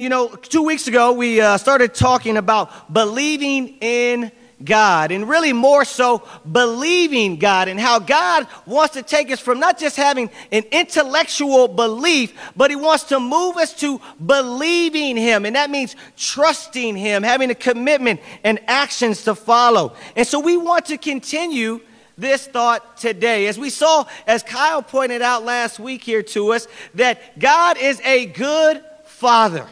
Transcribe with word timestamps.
You 0.00 0.08
know, 0.08 0.28
two 0.28 0.62
weeks 0.62 0.86
ago, 0.86 1.10
we 1.10 1.40
uh, 1.40 1.58
started 1.58 1.92
talking 1.92 2.36
about 2.36 2.94
believing 2.94 3.78
in 3.80 4.30
God, 4.62 5.10
and 5.10 5.28
really 5.28 5.52
more 5.52 5.84
so 5.84 6.22
believing 6.52 7.36
God, 7.36 7.66
and 7.66 7.80
how 7.80 7.98
God 7.98 8.46
wants 8.64 8.94
to 8.94 9.02
take 9.02 9.28
us 9.32 9.40
from 9.40 9.58
not 9.58 9.76
just 9.76 9.96
having 9.96 10.30
an 10.52 10.62
intellectual 10.70 11.66
belief, 11.66 12.32
but 12.54 12.70
He 12.70 12.76
wants 12.76 13.04
to 13.04 13.18
move 13.18 13.56
us 13.56 13.74
to 13.80 14.00
believing 14.24 15.16
Him. 15.16 15.44
And 15.44 15.56
that 15.56 15.68
means 15.68 15.96
trusting 16.16 16.94
Him, 16.94 17.24
having 17.24 17.50
a 17.50 17.56
commitment 17.56 18.20
and 18.44 18.60
actions 18.68 19.24
to 19.24 19.34
follow. 19.34 19.96
And 20.14 20.24
so 20.24 20.38
we 20.38 20.56
want 20.56 20.86
to 20.86 20.96
continue 20.96 21.80
this 22.16 22.46
thought 22.46 22.98
today. 22.98 23.48
As 23.48 23.58
we 23.58 23.68
saw, 23.68 24.06
as 24.28 24.44
Kyle 24.44 24.80
pointed 24.80 25.22
out 25.22 25.44
last 25.44 25.80
week 25.80 26.04
here 26.04 26.22
to 26.22 26.52
us, 26.52 26.68
that 26.94 27.36
God 27.40 27.78
is 27.78 28.00
a 28.04 28.26
good 28.26 28.84
Father. 29.02 29.66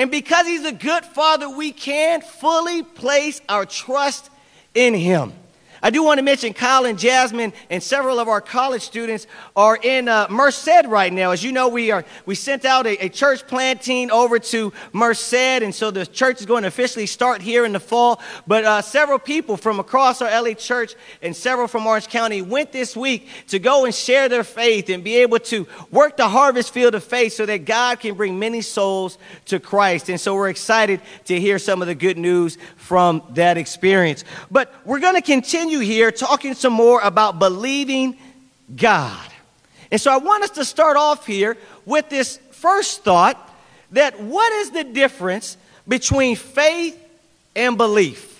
And 0.00 0.10
because 0.10 0.46
he's 0.46 0.64
a 0.64 0.72
good 0.72 1.04
father, 1.04 1.50
we 1.50 1.72
can 1.72 2.22
fully 2.22 2.82
place 2.82 3.42
our 3.50 3.66
trust 3.66 4.30
in 4.74 4.94
him. 4.94 5.34
I 5.82 5.90
do 5.90 6.02
want 6.02 6.18
to 6.18 6.22
mention 6.22 6.52
Kyle 6.52 6.84
and 6.84 6.98
Jasmine 6.98 7.52
and 7.70 7.82
several 7.82 8.18
of 8.18 8.28
our 8.28 8.40
college 8.40 8.82
students 8.82 9.26
are 9.56 9.78
in 9.82 10.08
uh, 10.08 10.26
Merced 10.28 10.86
right 10.86 11.12
now. 11.12 11.30
As 11.30 11.42
you 11.42 11.52
know, 11.52 11.68
we 11.68 11.90
are 11.90 12.04
we 12.26 12.34
sent 12.34 12.64
out 12.64 12.86
a, 12.86 13.06
a 13.06 13.08
church 13.08 13.46
planting 13.46 14.10
over 14.10 14.38
to 14.38 14.72
Merced, 14.92 15.34
and 15.34 15.74
so 15.74 15.90
the 15.90 16.04
church 16.04 16.40
is 16.40 16.46
going 16.46 16.62
to 16.62 16.68
officially 16.68 17.06
start 17.06 17.40
here 17.40 17.64
in 17.64 17.72
the 17.72 17.80
fall. 17.80 18.20
But 18.46 18.64
uh, 18.64 18.82
several 18.82 19.18
people 19.18 19.56
from 19.56 19.80
across 19.80 20.20
our 20.20 20.28
LA 20.28 20.52
church 20.52 20.94
and 21.22 21.34
several 21.34 21.66
from 21.66 21.86
Orange 21.86 22.08
County 22.08 22.42
went 22.42 22.72
this 22.72 22.94
week 22.96 23.28
to 23.48 23.58
go 23.58 23.86
and 23.86 23.94
share 23.94 24.28
their 24.28 24.44
faith 24.44 24.90
and 24.90 25.02
be 25.02 25.16
able 25.16 25.38
to 25.38 25.66
work 25.90 26.16
the 26.16 26.28
harvest 26.28 26.74
field 26.74 26.94
of 26.94 27.04
faith 27.04 27.32
so 27.32 27.46
that 27.46 27.64
God 27.64 28.00
can 28.00 28.14
bring 28.14 28.38
many 28.38 28.60
souls 28.60 29.16
to 29.46 29.58
Christ. 29.58 30.10
And 30.10 30.20
so 30.20 30.34
we're 30.34 30.50
excited 30.50 31.00
to 31.24 31.40
hear 31.40 31.58
some 31.58 31.80
of 31.80 31.88
the 31.88 31.94
good 31.94 32.18
news 32.18 32.58
from 32.76 33.22
that 33.30 33.56
experience. 33.56 34.24
But 34.50 34.74
we're 34.84 35.00
going 35.00 35.14
to 35.14 35.22
continue 35.22 35.69
here 35.78 36.10
talking 36.10 36.54
some 36.54 36.72
more 36.72 37.00
about 37.00 37.38
believing 37.38 38.18
God. 38.74 39.28
And 39.92 40.00
so 40.00 40.12
I 40.12 40.18
want 40.18 40.42
us 40.42 40.50
to 40.50 40.64
start 40.64 40.96
off 40.96 41.26
here 41.26 41.56
with 41.86 42.08
this 42.08 42.38
first 42.50 43.04
thought 43.04 43.48
that 43.92 44.20
what 44.20 44.52
is 44.54 44.70
the 44.70 44.84
difference 44.84 45.56
between 45.86 46.36
faith 46.36 47.00
and 47.56 47.76
belief? 47.76 48.30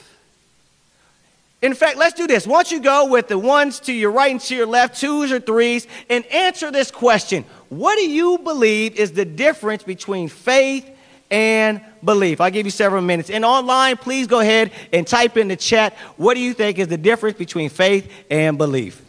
In 1.62 1.74
fact, 1.74 1.98
let's 1.98 2.14
do 2.14 2.26
this. 2.26 2.46
Once 2.46 2.72
you 2.72 2.80
go 2.80 3.06
with 3.06 3.28
the 3.28 3.38
ones 3.38 3.80
to 3.80 3.92
your 3.92 4.10
right 4.10 4.30
and 4.30 4.40
to 4.42 4.56
your 4.56 4.66
left, 4.66 4.98
twos 4.98 5.30
or 5.30 5.40
threes, 5.40 5.86
and 6.08 6.24
answer 6.26 6.70
this 6.70 6.90
question 6.90 7.44
What 7.68 7.96
do 7.96 8.08
you 8.08 8.38
believe 8.38 8.96
is 8.96 9.12
the 9.12 9.26
difference 9.26 9.82
between 9.82 10.28
faith 10.28 10.89
and 11.30 11.80
belief. 12.02 12.40
I'll 12.40 12.50
give 12.50 12.66
you 12.66 12.70
several 12.70 13.02
minutes. 13.02 13.30
And 13.30 13.44
online, 13.44 13.96
please 13.96 14.26
go 14.26 14.40
ahead 14.40 14.72
and 14.92 15.06
type 15.06 15.36
in 15.36 15.48
the 15.48 15.56
chat 15.56 15.94
what 16.16 16.34
do 16.34 16.40
you 16.40 16.54
think 16.54 16.78
is 16.78 16.88
the 16.88 16.98
difference 16.98 17.38
between 17.38 17.70
faith 17.70 18.10
and 18.30 18.58
belief? 18.58 19.02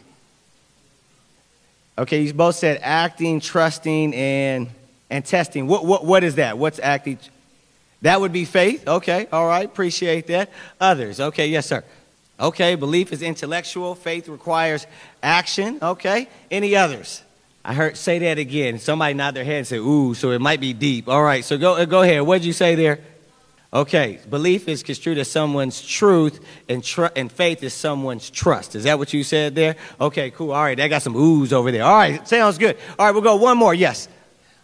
Okay, 1.98 2.22
you 2.22 2.32
both 2.32 2.56
said 2.56 2.80
acting, 2.82 3.40
trusting, 3.40 4.14
and, 4.14 4.68
and 5.10 5.24
testing. 5.24 5.66
What, 5.66 5.84
what, 5.84 6.04
what 6.04 6.24
is 6.24 6.36
that? 6.36 6.56
What's 6.56 6.78
acting? 6.78 7.18
That 8.00 8.20
would 8.20 8.32
be 8.32 8.44
faith. 8.44 8.88
Okay, 8.88 9.28
all 9.30 9.46
right, 9.46 9.66
appreciate 9.66 10.26
that. 10.28 10.50
Others, 10.80 11.20
okay, 11.20 11.48
yes, 11.48 11.66
sir. 11.66 11.84
Okay, 12.40 12.74
belief 12.74 13.12
is 13.12 13.22
intellectual, 13.22 13.94
faith 13.94 14.28
requires 14.28 14.86
action. 15.22 15.78
Okay, 15.82 16.28
any 16.50 16.74
others? 16.74 17.22
I 17.64 17.74
heard 17.74 17.96
say 17.96 18.18
that 18.20 18.38
again. 18.38 18.78
Somebody 18.78 19.14
nod 19.14 19.34
their 19.34 19.44
head 19.44 19.58
and 19.58 19.66
say, 19.66 19.76
"Ooh," 19.76 20.14
so 20.14 20.30
it 20.32 20.40
might 20.40 20.60
be 20.60 20.72
deep. 20.72 21.08
All 21.08 21.22
right, 21.22 21.44
so 21.44 21.56
go 21.56 21.74
uh, 21.74 21.84
go 21.84 22.02
ahead. 22.02 22.22
What 22.22 22.38
did 22.38 22.46
you 22.46 22.52
say 22.52 22.74
there? 22.74 23.00
Okay, 23.74 24.18
belief 24.28 24.68
is 24.68 24.82
construed 24.82 25.16
as 25.16 25.30
someone's 25.30 25.80
truth, 25.80 26.40
and 26.68 26.84
tr- 26.84 27.06
and 27.16 27.30
faith 27.32 27.62
is 27.62 27.72
someone's 27.72 28.28
trust. 28.28 28.74
Is 28.74 28.84
that 28.84 28.98
what 28.98 29.14
you 29.14 29.24
said 29.24 29.54
there? 29.54 29.76
Okay, 30.00 30.30
cool. 30.30 30.50
All 30.50 30.62
right, 30.62 30.78
I 30.78 30.88
got 30.88 31.02
some 31.02 31.14
oohs 31.14 31.52
over 31.52 31.70
there. 31.70 31.84
All 31.84 31.96
right, 31.96 32.26
sounds 32.28 32.58
good. 32.58 32.76
All 32.98 33.06
right, 33.06 33.12
we'll 33.12 33.22
go 33.22 33.36
one 33.36 33.56
more. 33.56 33.74
Yes. 33.74 34.08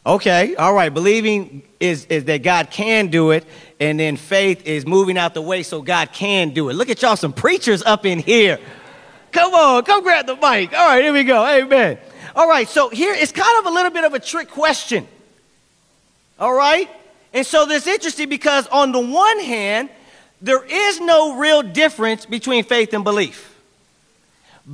Okay, 0.05 0.57
all 0.57 0.73
right. 0.75 0.93
Believing 0.93 1.63
is, 1.81 2.07
is 2.07 2.25
that 2.25 2.43
God 2.43 2.71
can 2.71 3.09
do 3.09 3.31
it, 3.31 3.45
and 3.79 4.01
then 4.01 4.17
faith 4.17 4.67
is 4.67 4.87
moving 4.87 5.19
out 5.19 5.35
the 5.35 5.43
way 5.43 5.63
so 5.63 5.83
God 5.83 6.13
can 6.13 6.51
do 6.51 6.69
it. 6.69 6.75
Look 6.75 6.89
at 6.89 7.03
y'all, 7.03 7.17
some 7.17 7.33
preachers 7.33 7.83
up 7.83 8.07
in 8.07 8.19
here. 8.19 8.59
Come 9.33 9.55
on, 9.55 9.85
come 9.85 10.03
grab 10.03 10.27
the 10.27 10.35
mic. 10.35 10.73
All 10.73 10.89
right, 10.89 11.03
here 11.03 11.13
we 11.13 11.25
go. 11.25 11.45
Amen. 11.47 11.99
All 12.39 12.49
right, 12.49 12.69
so 12.69 12.89
here 12.89 13.13
it's 13.13 13.33
kind 13.33 13.59
of 13.59 13.67
a 13.67 13.75
little 13.75 13.91
bit 13.91 14.05
of 14.05 14.15
a 14.15 14.21
trick 14.21 14.49
question. 14.49 15.09
All 16.39 16.55
right? 16.55 16.89
And 17.35 17.45
so 17.45 17.67
this 17.67 17.83
is 17.83 17.95
interesting 17.95 18.29
because, 18.29 18.69
on 18.69 18.93
the 18.93 19.01
one 19.01 19.41
hand, 19.41 19.91
there 20.41 20.65
is 20.65 21.01
no 21.01 21.37
real 21.37 21.63
difference 21.63 22.27
between 22.27 22.63
faith 22.63 22.95
and 22.95 23.03
belief. 23.03 23.59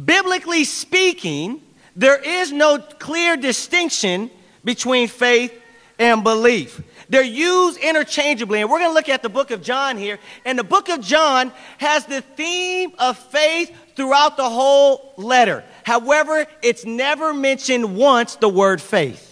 Biblically 0.04 0.64
speaking, 0.64 1.62
there 1.96 2.18
is 2.22 2.52
no 2.52 2.76
clear 2.76 3.34
distinction 3.34 4.30
between 4.62 5.08
faith 5.08 5.58
and 5.98 6.22
belief. 6.22 6.82
They're 7.08 7.22
used 7.22 7.78
interchangeably. 7.78 8.60
And 8.60 8.68
we're 8.68 8.80
going 8.80 8.90
to 8.90 8.94
look 8.94 9.08
at 9.08 9.22
the 9.22 9.30
book 9.30 9.50
of 9.50 9.62
John 9.62 9.96
here. 9.96 10.18
And 10.44 10.58
the 10.58 10.64
book 10.64 10.90
of 10.90 11.00
John 11.00 11.50
has 11.78 12.04
the 12.04 12.20
theme 12.20 12.92
of 12.98 13.16
faith 13.16 13.74
throughout 13.96 14.36
the 14.36 14.50
whole 14.50 15.14
letter. 15.16 15.64
However, 15.84 16.46
it's 16.62 16.84
never 16.84 17.32
mentioned 17.32 17.96
once 17.96 18.36
the 18.36 18.48
word 18.48 18.80
faith. 18.82 19.30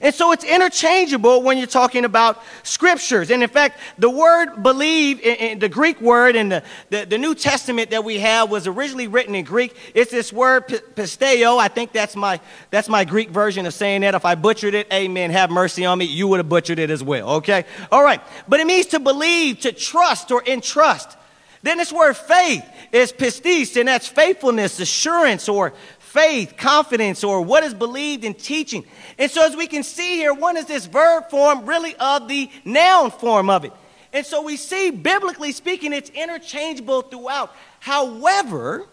And 0.00 0.14
so 0.14 0.32
it's 0.32 0.42
interchangeable 0.42 1.42
when 1.42 1.58
you're 1.58 1.66
talking 1.66 2.04
about 2.04 2.42
scriptures. 2.62 3.30
And 3.30 3.42
in 3.42 3.48
fact, 3.48 3.78
the 3.98 4.10
word 4.10 4.62
believe, 4.62 5.20
in, 5.20 5.36
in 5.36 5.58
the 5.58 5.68
Greek 5.68 6.00
word 6.00 6.34
in 6.34 6.48
the, 6.48 6.62
the, 6.90 7.04
the, 7.04 7.18
New 7.18 7.34
Testament 7.34 7.90
that 7.90 8.02
we 8.02 8.18
have 8.18 8.50
was 8.50 8.66
originally 8.66 9.06
written 9.06 9.34
in 9.34 9.44
Greek. 9.44 9.76
It's 9.94 10.10
this 10.10 10.32
word 10.32 10.66
pisteo. 10.66 11.58
I 11.58 11.68
think 11.68 11.92
that's 11.92 12.16
my, 12.16 12.40
that's 12.70 12.88
my 12.88 13.04
Greek 13.04 13.30
version 13.30 13.66
of 13.66 13.74
saying 13.74 14.00
that. 14.00 14.14
If 14.14 14.24
I 14.24 14.34
butchered 14.34 14.74
it, 14.74 14.92
amen, 14.92 15.30
have 15.30 15.50
mercy 15.50 15.84
on 15.84 15.98
me. 15.98 16.06
You 16.06 16.26
would 16.28 16.38
have 16.38 16.48
butchered 16.48 16.78
it 16.78 16.90
as 16.90 17.02
well, 17.02 17.28
okay? 17.36 17.64
All 17.92 18.02
right. 18.02 18.20
But 18.48 18.60
it 18.60 18.66
means 18.66 18.86
to 18.86 18.98
believe, 18.98 19.60
to 19.60 19.72
trust, 19.72 20.32
or 20.32 20.42
entrust. 20.46 21.16
Then 21.62 21.78
this 21.78 21.92
word 21.92 22.16
faith 22.16 22.64
is 22.90 23.12
pistis, 23.12 23.76
and 23.78 23.88
that's 23.88 24.08
faithfulness, 24.08 24.80
assurance, 24.80 25.48
or 25.48 25.72
faith, 25.98 26.56
confidence, 26.56 27.24
or 27.24 27.40
what 27.40 27.64
is 27.64 27.72
believed 27.72 28.24
in 28.24 28.34
teaching. 28.34 28.84
And 29.18 29.30
so, 29.30 29.46
as 29.46 29.56
we 29.56 29.66
can 29.66 29.82
see 29.82 30.16
here, 30.16 30.34
one 30.34 30.56
is 30.56 30.66
this 30.66 30.86
verb 30.86 31.30
form 31.30 31.64
really 31.64 31.94
of 31.96 32.28
the 32.28 32.50
noun 32.64 33.10
form 33.10 33.48
of 33.48 33.64
it. 33.64 33.72
And 34.12 34.26
so, 34.26 34.42
we 34.42 34.56
see, 34.56 34.90
biblically 34.90 35.52
speaking, 35.52 35.92
it's 35.92 36.10
interchangeable 36.10 37.02
throughout. 37.02 37.54
However, 37.80 38.84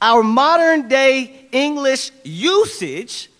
our 0.00 0.22
modern 0.22 0.88
day 0.88 1.48
English 1.52 2.12
usage, 2.24 3.30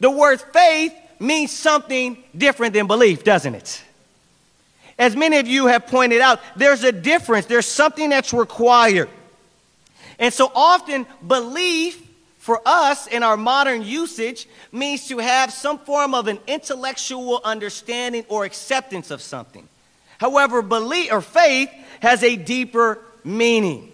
the 0.00 0.10
word 0.10 0.40
faith 0.40 0.94
means 1.18 1.50
something 1.50 2.22
different 2.36 2.74
than 2.74 2.86
belief, 2.86 3.24
doesn't 3.24 3.54
it? 3.54 3.83
As 4.98 5.16
many 5.16 5.38
of 5.38 5.48
you 5.48 5.66
have 5.66 5.86
pointed 5.86 6.20
out, 6.20 6.40
there's 6.56 6.84
a 6.84 6.92
difference, 6.92 7.46
there's 7.46 7.66
something 7.66 8.10
that's 8.10 8.32
required. 8.32 9.08
And 10.18 10.32
so 10.32 10.50
often, 10.54 11.06
belief 11.26 12.00
for 12.38 12.60
us 12.66 13.06
in 13.06 13.22
our 13.22 13.36
modern 13.36 13.82
usage 13.82 14.46
means 14.70 15.08
to 15.08 15.18
have 15.18 15.52
some 15.52 15.78
form 15.78 16.14
of 16.14 16.28
an 16.28 16.38
intellectual 16.46 17.40
understanding 17.42 18.24
or 18.28 18.44
acceptance 18.44 19.10
of 19.10 19.20
something. 19.20 19.68
However, 20.18 20.62
belief 20.62 21.10
or 21.10 21.20
faith 21.20 21.70
has 22.00 22.22
a 22.22 22.36
deeper 22.36 23.00
meaning. 23.24 23.90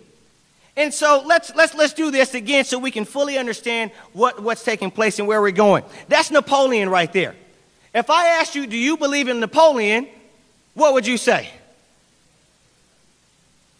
And 0.76 0.92
so 0.92 1.22
let's, 1.26 1.54
let's, 1.54 1.74
let's 1.74 1.92
do 1.92 2.10
this 2.10 2.34
again 2.34 2.64
so 2.64 2.78
we 2.78 2.90
can 2.90 3.04
fully 3.04 3.38
understand 3.38 3.90
what, 4.12 4.42
what's 4.42 4.64
taking 4.64 4.90
place 4.90 5.18
and 5.18 5.28
where 5.28 5.40
we're 5.40 5.50
going. 5.50 5.84
That's 6.08 6.30
Napoleon 6.30 6.88
right 6.88 7.12
there. 7.12 7.34
If 7.94 8.10
I 8.10 8.28
asked 8.40 8.54
you, 8.54 8.66
do 8.66 8.76
you 8.76 8.96
believe 8.96 9.28
in 9.28 9.40
Napoleon? 9.40 10.08
What 10.80 10.94
would 10.94 11.06
you 11.06 11.18
say? 11.18 11.50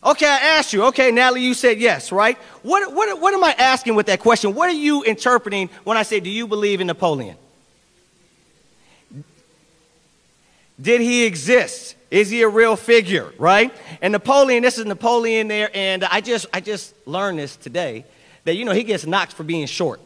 Okay, 0.04 0.26
I 0.26 0.36
asked 0.58 0.74
you. 0.74 0.84
Okay, 0.88 1.10
Natalie, 1.10 1.40
you 1.40 1.54
said 1.54 1.80
yes, 1.80 2.12
right? 2.12 2.36
What, 2.62 2.92
what, 2.92 3.18
what 3.18 3.32
am 3.32 3.42
I 3.42 3.52
asking 3.52 3.94
with 3.94 4.04
that 4.06 4.20
question? 4.20 4.54
What 4.54 4.68
are 4.68 4.74
you 4.74 5.02
interpreting 5.04 5.70
when 5.84 5.96
I 5.96 6.02
say, 6.02 6.20
do 6.20 6.28
you 6.28 6.46
believe 6.46 6.82
in 6.82 6.88
Napoleon? 6.88 7.36
Did 10.78 11.00
he 11.00 11.24
exist? 11.24 11.96
Is 12.10 12.28
he 12.28 12.42
a 12.42 12.48
real 12.48 12.76
figure, 12.76 13.32
right? 13.38 13.72
And 14.02 14.12
Napoleon, 14.12 14.62
this 14.62 14.76
is 14.76 14.84
Napoleon 14.84 15.48
there, 15.48 15.70
and 15.72 16.04
I 16.04 16.20
just, 16.20 16.44
I 16.52 16.60
just 16.60 16.94
learned 17.06 17.38
this 17.38 17.56
today 17.56 18.04
that, 18.44 18.56
you 18.56 18.66
know, 18.66 18.72
he 18.72 18.84
gets 18.84 19.06
knocked 19.06 19.32
for 19.32 19.42
being 19.42 19.66
short. 19.66 20.02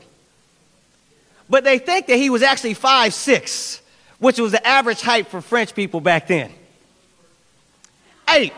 But 1.50 1.64
they 1.64 1.78
think 1.78 2.06
that 2.06 2.18
he 2.18 2.30
was 2.30 2.42
actually 2.42 2.74
five 2.74 3.12
six, 3.14 3.82
which 4.20 4.38
was 4.38 4.52
the 4.52 4.64
average 4.64 5.00
height 5.00 5.26
for 5.26 5.40
French 5.40 5.74
people 5.74 6.00
back 6.00 6.28
then. 6.28 6.52
Hey, 8.28 8.52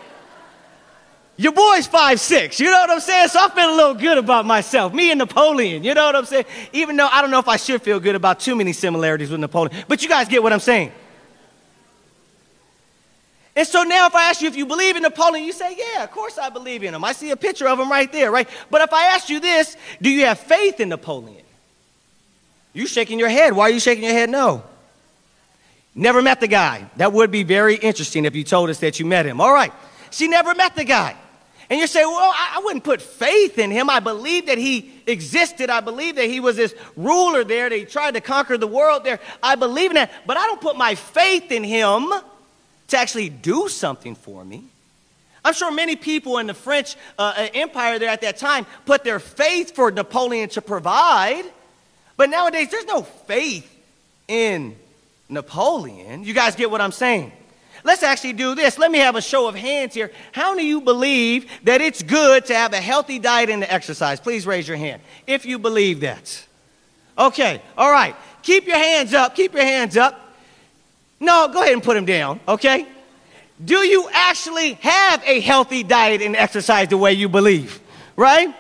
your 1.37 1.53
boy's 1.53 1.87
five 1.87 2.19
six. 2.19 2.59
You 2.59 2.71
know 2.71 2.79
what 2.79 2.91
I'm 2.91 3.01
saying? 3.01 3.29
So 3.29 3.41
I 3.43 3.49
feel 3.51 3.75
a 3.75 3.77
little 3.77 3.95
good 3.95 4.17
about 4.17 4.47
myself. 4.47 4.95
Me 4.95 5.11
and 5.11 5.19
Napoleon. 5.19 5.85
You 5.85 5.93
know 5.95 6.07
what 6.07 6.17
I'm 6.17 6.25
saying? 6.25 6.47
Even 6.73 6.97
though 6.97 7.09
I 7.09 7.21
don't 7.21 7.31
know 7.31 7.39
if 7.39 7.49
I 7.49 7.57
should 7.57 7.83
feel 7.83 8.01
good 8.01 8.15
about 8.15 8.41
too 8.41 8.57
many 8.57 8.73
similarities 8.73 9.31
with 9.31 9.41
Napoleon. 9.41 9.85
But 9.87 10.03
you 10.03 10.09
guys 10.09 10.29
get 10.29 10.43
what 10.43 10.53
I'm 10.53 10.61
saying. 10.61 10.93
And 13.55 13.67
so 13.67 13.83
now, 13.85 14.07
if 14.07 14.15
I 14.15 14.29
ask 14.29 14.43
you 14.43 14.49
if 14.49 14.57
you 14.57 14.67
believe 14.67 14.97
in 14.97 15.03
Napoleon, 15.03 15.45
you 15.45 15.53
say, 15.53 15.77
Yeah, 15.77 16.05
of 16.05 16.11
course 16.11 16.39
I 16.39 16.49
believe 16.49 16.83
in 16.83 16.95
him. 16.95 17.05
I 17.05 17.13
see 17.13 17.31
a 17.31 17.37
picture 17.37 17.69
of 17.69 17.79
him 17.79 17.91
right 17.91 18.11
there, 18.13 18.31
right? 18.31 18.49
But 18.71 18.83
if 18.83 18.93
I 18.93 19.07
ask 19.07 19.29
you 19.29 19.41
this, 19.41 19.77
do 20.01 20.09
you 20.09 20.27
have 20.27 20.39
faith 20.39 20.81
in 20.81 20.89
Napoleon? 20.89 21.43
You 22.73 22.87
shaking 22.87 23.19
your 23.19 23.31
head. 23.31 23.55
Why 23.55 23.65
are 23.65 23.71
you 23.71 23.81
shaking 23.81 24.05
your 24.05 24.13
head? 24.13 24.29
No. 24.29 24.63
Never 25.99 26.21
met 26.21 26.41
the 26.41 26.47
guy. 26.47 26.89
That 26.97 27.15
would 27.15 27.31
be 27.31 27.43
very 27.43 27.75
interesting 27.77 28.27
if 28.27 28.37
you 28.37 28.45
told 28.45 28.69
us 28.69 28.81
that 28.81 29.01
you 29.01 29.07
met 29.07 29.25
him. 29.25 29.41
All 29.41 29.53
right. 29.53 29.73
She 30.11 30.29
never 30.29 30.55
met 30.55 30.77
the 30.77 30.85
guy. 30.85 31.17
And 31.71 31.81
you 31.81 31.87
say, 31.87 32.05
well, 32.05 32.33
I 32.37 32.61
wouldn't 32.63 32.85
put 32.85 33.01
faith 33.01 33.59
in 33.59 33.71
him. 33.71 33.89
I 33.89 33.99
believe 33.99 34.47
that 34.47 34.59
he 34.59 34.93
existed. 35.07 35.71
I 35.71 35.81
believe 35.81 36.17
that 36.17 36.27
he 36.27 36.39
was 36.39 36.57
this 36.57 36.75
ruler 36.97 37.43
there, 37.43 37.71
that 37.71 37.77
he 37.77 37.87
tried 37.87 38.13
to 38.13 38.21
conquer 38.21 38.59
the 38.59 38.67
world 38.67 39.05
there. 39.05 39.19
I 39.43 39.57
believe 39.57 39.91
in 39.91 39.95
that. 39.95 40.13
But 40.27 40.37
I 40.37 40.47
don't 40.47 40.61
put 40.61 40.77
my 40.77 40.95
faith 40.95 41.51
in 41.51 41.65
him 41.65 42.13
to 42.89 42.99
actually 42.99 43.31
do 43.31 43.69
something 43.69 44.15
for 44.15 44.45
me. 44.45 44.65
I'm 45.45 45.55
sure 45.55 45.73
many 45.73 45.97
people 45.97 46.39
in 46.39 46.47
the 46.47 46.55
French 46.55 46.95
uh, 47.19 47.33
uh 47.37 47.49
Empire 47.55 47.99
there 47.99 48.11
at 48.11 48.21
that 48.21 48.37
time 48.37 48.67
put 48.85 49.03
their 49.03 49.19
faith 49.19 49.75
for 49.75 49.91
Napoleon 49.91 50.51
to 50.51 50.63
provide. 50.63 51.45
But 52.17 52.31
nowadays, 52.31 52.71
there's 52.71 52.85
no 52.85 53.03
faith 53.03 53.73
in 54.29 54.77
Napoleon. 55.29 56.25
You 56.25 56.35
guys 56.35 56.55
get 56.55 56.71
what 56.71 56.81
I'm 56.81 56.93
saying? 56.93 57.33
Let's 57.85 58.03
actually 58.03 58.33
do 58.33 58.55
this. 58.55 58.79
Let 58.79 58.91
me 58.91 58.99
have 58.99 59.15
a 59.17 59.23
show 59.23 59.49
of 59.49 59.55
hands 59.55 59.95
here. 59.95 60.11
How 60.33 60.51
many 60.51 60.63
of 60.63 60.69
you 60.69 60.81
believe 60.81 61.49
that 61.65 61.81
it's 61.81 62.03
good 62.03 62.47
to 62.47 62.55
have 62.55 62.73
a 62.73 62.81
healthy 62.81 63.19
diet 63.19 63.49
and 63.49 63.63
exercise? 63.63 64.19
Please 64.19 64.47
raise 64.47 64.67
your 64.67 64.77
hand 64.77 65.03
if 65.27 65.47
you 65.47 65.59
believe 65.59 66.01
that. 66.01 66.45
Okay, 67.17 67.63
all 67.79 67.91
right. 67.91 68.17
Keep 68.43 68.67
your 68.67 68.77
hands 68.77 69.15
up. 69.15 69.35
Keep 69.35 69.55
your 69.55 69.65
hands 69.65 69.97
up. 69.97 70.21
No, 71.21 71.49
go 71.53 71.63
ahead 71.63 71.73
and 71.73 71.83
put 71.83 71.95
them 71.95 72.05
down, 72.05 72.41
okay? 72.47 72.87
Do 73.65 73.79
you 73.79 74.09
actually 74.13 74.75
have 74.75 75.23
a 75.25 75.41
healthy 75.41 75.83
diet 75.83 76.21
and 76.23 76.37
exercise 76.37 76.89
the 76.89 76.99
way 76.99 77.13
you 77.13 77.29
believe? 77.29 77.81
Right? 78.17 78.55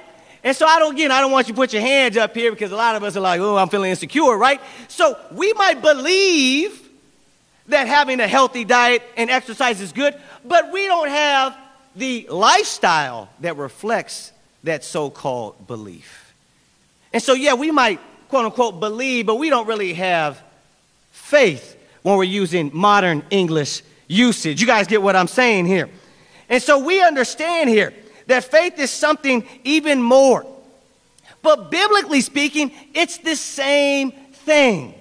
And 0.46 0.54
so 0.54 0.64
I 0.64 0.78
don't 0.78 0.94
again, 0.94 1.10
I 1.10 1.20
don't 1.20 1.32
want 1.32 1.48
you 1.48 1.54
to 1.54 1.56
put 1.56 1.72
your 1.72 1.82
hands 1.82 2.16
up 2.16 2.32
here 2.32 2.52
because 2.52 2.70
a 2.70 2.76
lot 2.76 2.94
of 2.94 3.02
us 3.02 3.16
are 3.16 3.20
like, 3.20 3.40
oh, 3.40 3.56
I'm 3.56 3.69
feeling 3.69 3.90
insecure, 3.90 4.37
right? 4.37 4.60
So 4.87 5.19
we 5.32 5.52
might 5.54 5.82
believe 5.82 6.88
that 7.66 7.88
having 7.88 8.20
a 8.20 8.28
healthy 8.28 8.64
diet 8.64 9.02
and 9.16 9.28
exercise 9.28 9.81
is 9.81 9.90
good, 9.90 10.14
but 10.44 10.70
we 10.72 10.87
don't 10.87 11.08
have 11.08 11.58
the 11.96 12.28
lifestyle 12.31 13.28
that 13.40 13.56
reflects 13.56 14.31
that 14.62 14.84
so 14.84 15.10
called 15.10 15.66
belief. 15.66 16.32
And 17.12 17.20
so, 17.20 17.32
yeah, 17.32 17.54
we 17.54 17.72
might 17.72 17.98
quote 18.28 18.44
unquote 18.44 18.78
believe, 18.78 19.26
but 19.26 19.40
we 19.40 19.50
don't 19.50 19.66
really 19.66 19.94
have 19.94 20.40
faith 21.10 21.76
when 22.02 22.16
we're 22.19 22.22
using 22.22 22.70
modern 22.72 23.25
English 23.31 23.82
usage. 24.06 24.60
You 24.60 24.69
guys 24.69 24.87
get 24.87 25.02
what 25.02 25.16
I'm 25.16 25.26
saying 25.26 25.66
here. 25.66 25.90
And 26.48 26.62
so 26.62 26.78
we 26.78 27.02
understand 27.02 27.69
here 27.69 27.93
that 28.26 28.44
faith 28.44 28.78
is 28.78 28.90
something 28.90 29.46
even 29.64 30.02
more. 30.02 30.46
But 31.43 31.70
biblically 31.70 32.20
speaking, 32.20 32.73
it's 32.94 33.19
the 33.19 33.37
same 33.37 34.11
thing. 34.11 34.94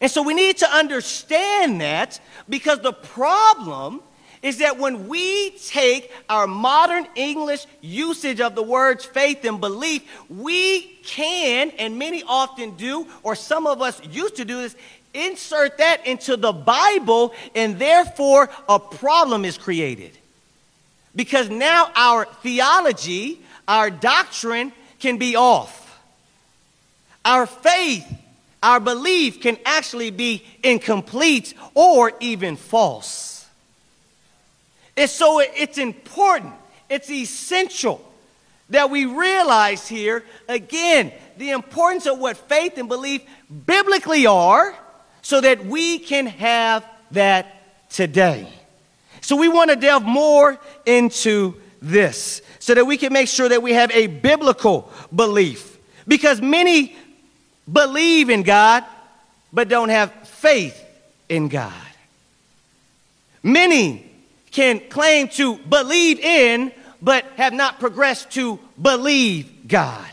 And 0.00 0.10
so 0.10 0.22
we 0.22 0.34
need 0.34 0.58
to 0.58 0.70
understand 0.70 1.80
that 1.80 2.20
because 2.48 2.80
the 2.80 2.92
problem 2.92 4.00
is 4.42 4.58
that 4.58 4.78
when 4.78 5.08
we 5.08 5.50
take 5.50 6.12
our 6.28 6.46
modern 6.46 7.06
English 7.16 7.66
usage 7.80 8.40
of 8.40 8.54
the 8.54 8.62
words 8.62 9.04
faith 9.04 9.44
and 9.44 9.60
belief, 9.60 10.02
we 10.28 10.82
can, 11.04 11.70
and 11.70 11.98
many 11.98 12.22
often 12.22 12.76
do, 12.76 13.06
or 13.24 13.34
some 13.34 13.66
of 13.66 13.82
us 13.82 14.00
used 14.06 14.36
to 14.36 14.44
do 14.44 14.62
this, 14.62 14.76
insert 15.14 15.78
that 15.78 16.06
into 16.06 16.36
the 16.36 16.52
Bible, 16.52 17.34
and 17.54 17.78
therefore 17.78 18.48
a 18.68 18.78
problem 18.78 19.44
is 19.44 19.58
created. 19.58 20.16
Because 21.18 21.50
now 21.50 21.90
our 21.94 22.24
theology, 22.24 23.40
our 23.66 23.90
doctrine 23.90 24.72
can 24.98 25.18
be 25.18 25.36
off. 25.36 26.00
Our 27.26 27.44
faith 27.46 28.06
our 28.62 28.80
belief 28.80 29.40
can 29.40 29.56
actually 29.64 30.10
be 30.10 30.44
incomplete 30.62 31.54
or 31.74 32.12
even 32.20 32.56
false. 32.56 33.46
And 34.96 35.08
so 35.08 35.40
it's 35.40 35.78
important, 35.78 36.54
it's 36.88 37.08
essential 37.08 38.04
that 38.70 38.90
we 38.90 39.06
realize 39.06 39.86
here 39.86 40.24
again 40.48 41.12
the 41.38 41.50
importance 41.50 42.06
of 42.06 42.18
what 42.18 42.36
faith 42.36 42.76
and 42.78 42.88
belief 42.88 43.22
biblically 43.66 44.26
are 44.26 44.74
so 45.22 45.40
that 45.40 45.64
we 45.64 46.00
can 46.00 46.26
have 46.26 46.84
that 47.12 47.88
today. 47.88 48.48
So 49.20 49.36
we 49.36 49.48
want 49.48 49.70
to 49.70 49.76
delve 49.76 50.04
more 50.04 50.58
into 50.86 51.54
this 51.80 52.42
so 52.58 52.74
that 52.74 52.84
we 52.84 52.96
can 52.96 53.12
make 53.12 53.28
sure 53.28 53.48
that 53.48 53.62
we 53.62 53.72
have 53.72 53.90
a 53.92 54.06
biblical 54.06 54.90
belief 55.14 55.78
because 56.06 56.40
many 56.40 56.96
believe 57.70 58.30
in 58.30 58.42
God, 58.42 58.84
but 59.52 59.68
don't 59.68 59.90
have 59.90 60.12
faith 60.28 60.84
in 61.28 61.48
God. 61.48 61.72
Many 63.42 64.10
can 64.50 64.80
claim 64.88 65.28
to 65.28 65.56
believe 65.58 66.18
in, 66.20 66.72
but 67.00 67.24
have 67.36 67.52
not 67.52 67.78
progressed 67.78 68.30
to 68.32 68.58
believe 68.80 69.68
God. 69.68 70.06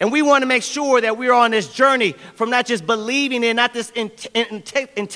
And 0.00 0.10
we 0.10 0.22
want 0.22 0.42
to 0.42 0.46
make 0.46 0.62
sure 0.62 1.00
that 1.00 1.18
we're 1.18 1.32
on 1.32 1.50
this 1.50 1.70
journey 1.72 2.12
from 2.34 2.48
not 2.48 2.64
just 2.64 2.86
believing 2.86 3.44
in, 3.44 3.56
not 3.56 3.74
this 3.74 3.90
in, 3.90 4.10
in, 4.32 4.62
in, 4.96 5.08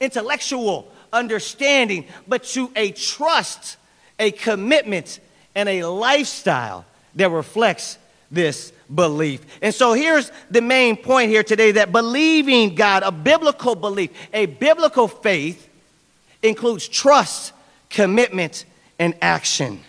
intellectual 0.00 0.89
understanding, 1.12 2.06
but 2.26 2.44
to 2.44 2.70
a 2.76 2.92
trust, 2.92 3.76
a 4.18 4.30
commitment, 4.30 5.20
and 5.54 5.68
a 5.68 5.84
lifestyle 5.84 6.84
that 7.16 7.30
reflects 7.30 7.98
this 8.30 8.72
belief. 8.94 9.44
And 9.62 9.74
so 9.74 9.92
here's 9.92 10.30
the 10.50 10.60
main 10.60 10.96
point 10.96 11.30
here 11.30 11.42
today 11.42 11.72
that 11.72 11.92
believing 11.92 12.74
God, 12.74 13.02
a 13.02 13.10
biblical 13.10 13.74
belief, 13.74 14.10
a 14.32 14.46
biblical 14.46 15.08
faith 15.08 15.68
includes 16.42 16.88
trust, 16.88 17.52
commitment, 17.88 18.64
and 18.98 19.14
action. 19.20 19.80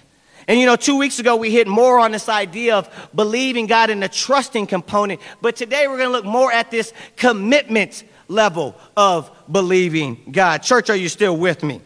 And 0.48 0.60
you 0.60 0.66
know, 0.66 0.76
two 0.76 0.98
weeks 0.98 1.20
ago 1.20 1.36
we 1.36 1.52
hit 1.52 1.68
more 1.68 2.00
on 2.00 2.12
this 2.12 2.28
idea 2.28 2.76
of 2.76 3.10
believing 3.16 3.68
God 3.68 3.90
in 3.90 4.00
the 4.00 4.10
trusting 4.10 4.68
component, 4.68 5.22
but 5.42 5.56
today 5.56 5.88
we're 5.88 5.98
going 5.98 6.10
to 6.10 6.14
look 6.14 6.26
more 6.26 6.52
at 6.52 6.72
this 6.72 6.94
commitment 7.16 8.04
level 8.28 8.76
of 8.98 9.30
believing 9.52 10.32
God. 10.32 10.60
Church, 10.60 10.90
are 10.90 10.96
you 10.96 11.10
still 11.10 11.36
with 11.36 11.64
me? 11.64 11.82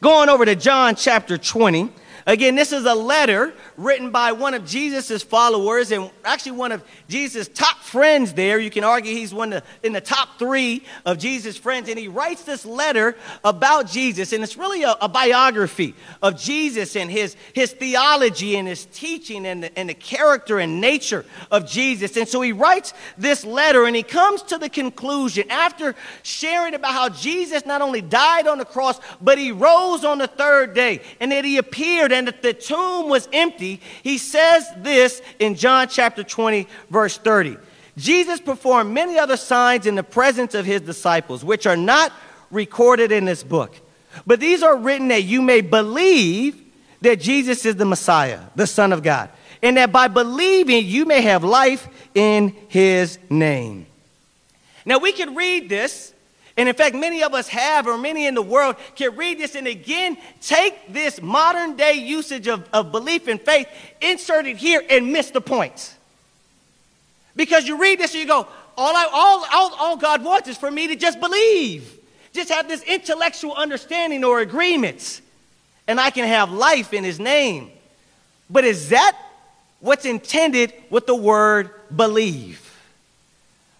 Going 0.00 0.28
over 0.28 0.44
to 0.44 0.54
John 0.54 0.94
chapter 0.96 1.38
20. 1.38 1.90
Again, 2.26 2.54
this 2.54 2.72
is 2.72 2.86
a 2.86 2.94
letter 2.94 3.52
written 3.76 4.10
by 4.10 4.32
one 4.32 4.54
of 4.54 4.64
Jesus' 4.64 5.22
followers 5.22 5.92
and 5.92 6.10
actually 6.24 6.52
one 6.52 6.72
of 6.72 6.82
Jesus' 7.06 7.48
top 7.48 7.78
friends 7.80 8.32
there. 8.32 8.58
You 8.58 8.70
can 8.70 8.82
argue 8.82 9.14
he's 9.14 9.34
one 9.34 9.52
of 9.52 9.62
in 9.82 9.92
the 9.92 10.00
top 10.00 10.38
three 10.38 10.84
of 11.04 11.18
Jesus' 11.18 11.58
friends. 11.58 11.90
And 11.90 11.98
he 11.98 12.08
writes 12.08 12.44
this 12.44 12.64
letter 12.64 13.14
about 13.44 13.88
Jesus. 13.88 14.32
And 14.32 14.42
it's 14.42 14.56
really 14.56 14.84
a, 14.84 14.96
a 15.02 15.08
biography 15.08 15.94
of 16.22 16.40
Jesus 16.40 16.96
and 16.96 17.10
his, 17.10 17.36
his 17.52 17.72
theology 17.72 18.56
and 18.56 18.66
his 18.66 18.86
teaching 18.86 19.44
and 19.44 19.64
the, 19.64 19.78
and 19.78 19.90
the 19.90 19.94
character 19.94 20.60
and 20.60 20.80
nature 20.80 21.26
of 21.50 21.68
Jesus. 21.68 22.16
And 22.16 22.26
so 22.26 22.40
he 22.40 22.52
writes 22.52 22.94
this 23.18 23.44
letter 23.44 23.84
and 23.84 23.94
he 23.94 24.02
comes 24.02 24.42
to 24.44 24.56
the 24.56 24.70
conclusion 24.70 25.50
after 25.50 25.94
sharing 26.22 26.72
about 26.72 26.92
how 26.92 27.10
Jesus 27.10 27.66
not 27.66 27.82
only 27.82 28.00
died 28.00 28.46
on 28.46 28.56
the 28.56 28.64
cross, 28.64 28.98
but 29.20 29.36
he 29.36 29.52
rose 29.52 30.04
on 30.04 30.16
the 30.16 30.26
third 30.26 30.72
day 30.72 31.02
and 31.20 31.30
that 31.30 31.44
he 31.44 31.58
appeared 31.58 32.13
and 32.14 32.28
that 32.28 32.42
the 32.42 32.54
tomb 32.54 33.08
was 33.08 33.28
empty 33.32 33.80
he 34.02 34.18
says 34.18 34.66
this 34.78 35.20
in 35.38 35.54
John 35.54 35.88
chapter 35.88 36.22
20, 36.22 36.66
verse 36.90 37.18
30. 37.18 37.56
Jesus 37.96 38.40
performed 38.40 38.92
many 38.92 39.18
other 39.18 39.36
signs 39.36 39.86
in 39.86 39.94
the 39.94 40.02
presence 40.02 40.54
of 40.54 40.64
his 40.64 40.80
disciples, 40.80 41.44
which 41.44 41.66
are 41.66 41.76
not 41.76 42.12
recorded 42.50 43.12
in 43.12 43.24
this 43.24 43.42
book. 43.42 43.74
But 44.26 44.40
these 44.40 44.62
are 44.62 44.76
written 44.76 45.08
that 45.08 45.24
you 45.24 45.42
may 45.42 45.60
believe 45.60 46.60
that 47.02 47.20
Jesus 47.20 47.64
is 47.66 47.76
the 47.76 47.84
Messiah, 47.84 48.40
the 48.56 48.66
Son 48.66 48.92
of 48.92 49.02
God, 49.02 49.30
and 49.62 49.76
that 49.76 49.92
by 49.92 50.08
believing 50.08 50.84
you 50.86 51.04
may 51.04 51.20
have 51.22 51.44
life 51.44 51.86
in 52.14 52.54
his 52.68 53.18
name. 53.28 53.86
Now, 54.86 54.98
we 54.98 55.12
can 55.12 55.34
read 55.34 55.68
this 55.68 56.13
and 56.56 56.68
in 56.68 56.74
fact, 56.74 56.94
many 56.94 57.22
of 57.22 57.34
us 57.34 57.48
have, 57.48 57.86
or 57.86 57.98
many 57.98 58.26
in 58.26 58.34
the 58.34 58.42
world 58.42 58.76
can 58.94 59.16
read 59.16 59.38
this 59.38 59.56
and 59.56 59.66
again 59.66 60.16
take 60.40 60.92
this 60.92 61.20
modern 61.20 61.76
day 61.76 61.94
usage 61.94 62.46
of, 62.46 62.68
of 62.72 62.92
belief 62.92 63.26
and 63.26 63.40
faith, 63.40 63.66
insert 64.00 64.46
it 64.46 64.56
here, 64.56 64.82
and 64.88 65.12
miss 65.12 65.30
the 65.30 65.40
point. 65.40 65.94
Because 67.34 67.66
you 67.66 67.80
read 67.80 67.98
this 67.98 68.12
and 68.12 68.20
you 68.20 68.28
go, 68.28 68.46
all, 68.76 68.96
I, 68.96 69.08
all, 69.12 69.46
all, 69.52 69.74
all 69.78 69.96
God 69.96 70.24
wants 70.24 70.48
is 70.48 70.56
for 70.56 70.70
me 70.70 70.88
to 70.88 70.96
just 70.96 71.18
believe, 71.18 71.98
just 72.32 72.50
have 72.50 72.68
this 72.68 72.82
intellectual 72.84 73.54
understanding 73.54 74.22
or 74.22 74.38
agreement, 74.38 75.20
and 75.88 75.98
I 75.98 76.10
can 76.10 76.26
have 76.26 76.52
life 76.52 76.92
in 76.92 77.02
His 77.02 77.18
name. 77.18 77.70
But 78.48 78.64
is 78.64 78.90
that 78.90 79.16
what's 79.80 80.04
intended 80.04 80.72
with 80.88 81.06
the 81.06 81.14
word 81.16 81.70
believe? 81.94 82.60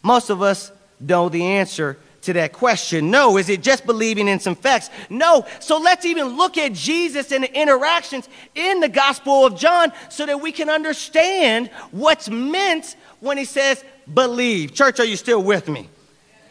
Most 0.03 0.29
of 0.31 0.43
us 0.43 0.73
know 0.99 1.29
the 1.29 1.45
answer 1.45 1.99
to 2.25 2.33
that 2.35 2.53
question. 2.53 3.11
No. 3.11 3.37
Is 3.37 3.49
it 3.49 3.63
just 3.63 3.87
believing 3.87 4.29
in 4.29 4.41
some 4.41 4.55
facts? 4.55 4.91
No. 5.09 5.47
So 5.61 5.79
let's 5.79 6.05
even 6.05 6.37
look 6.37 6.59
at 6.59 6.73
Jesus 6.73 7.33
and 7.33 7.45
the 7.45 7.61
interactions 7.61 8.29
in 8.55 8.81
the 8.81 8.89
Gospel 8.89 9.47
of 9.47 9.57
John 9.57 9.93
so 10.11 10.27
that 10.27 10.41
we 10.41 10.53
can 10.53 10.69
understand 10.69 11.69
what's 11.91 12.29
meant 12.29 12.97
when 13.21 13.39
he 13.39 13.45
says 13.45 13.85
believe. 14.13 14.75
Church, 14.75 15.01
are 15.01 15.05
you 15.05 15.17
still 15.17 15.43
with 15.43 15.69
me? 15.69 15.89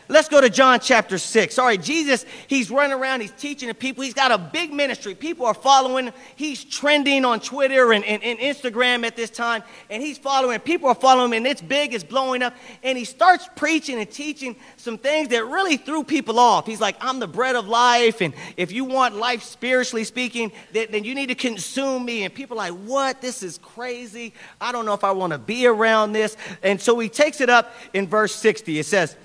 Let's 0.10 0.28
go 0.28 0.42
to 0.42 0.50
John 0.50 0.80
chapter 0.82 1.18
6. 1.18 1.58
All 1.58 1.66
right, 1.66 1.82
Jesus, 1.82 2.26
he's 2.48 2.70
running 2.70 2.98
around, 2.98 3.22
he's 3.22 3.32
teaching 3.32 3.70
the 3.70 3.74
people. 3.74 4.04
He's 4.04 4.14
got 4.14 4.32
a 4.32 4.38
big 4.38 4.74
ministry. 4.74 5.16
People 5.16 5.46
are 5.46 5.54
following. 5.54 6.12
He's 6.36 6.64
trending 6.64 7.24
on 7.24 7.40
Twitter 7.40 7.94
and, 7.94 8.04
and, 8.04 8.22
and, 8.22 8.40
Instagram 8.40 9.06
at 9.06 9.16
this 9.16 9.30
time, 9.30 9.64
and 9.90 10.04
he's 10.04 10.18
following. 10.18 10.60
People 10.60 10.90
are 10.90 10.96
following 10.96 11.32
him, 11.32 11.38
and 11.38 11.48
it's 11.48 11.62
big, 11.62 11.94
it's 11.94 12.04
blowing 12.04 12.44
up. 12.44 12.54
And 12.84 12.98
he 12.98 13.06
starts 13.06 13.48
preaching 13.56 14.00
and 14.00 14.10
teaching 14.10 14.58
some 14.76 14.98
things 14.98 15.30
that 15.30 15.46
really 15.46 15.78
threw 15.78 16.04
people 16.04 16.40
off. 16.40 16.66
He's 16.66 16.82
like, 16.82 16.98
I'm 17.00 17.20
the 17.20 17.28
bread 17.28 17.56
of 17.56 17.68
life, 17.68 18.22
and 18.22 18.34
if 18.58 18.72
you 18.72 18.84
want 18.84 19.16
life 19.16 19.42
spiritually 19.44 20.04
speaking, 20.04 20.52
then, 20.74 20.88
then 20.92 21.04
you 21.06 21.16
need 21.16 21.28
to 21.28 21.36
consume 21.36 22.04
me. 22.04 22.24
And 22.24 22.34
people 22.34 22.60
are 22.60 22.72
like, 22.72 22.80
What? 22.86 23.22
This 23.22 23.42
is 23.42 23.58
crazy. 23.58 24.34
I 24.60 24.72
don't 24.72 24.86
know 24.86 24.94
if 24.94 25.04
I 25.04 25.12
want 25.12 25.32
to 25.32 25.40
be 25.40 25.66
around 25.66 26.12
this. 26.12 26.36
And 26.62 26.82
so 26.82 27.00
he 27.00 27.08
takes 27.08 27.40
it 27.40 27.50
up 27.50 27.74
in 27.94 28.08
verse 28.08 28.36
60. 28.36 28.80
It 28.80 28.86
says, 28.86 29.16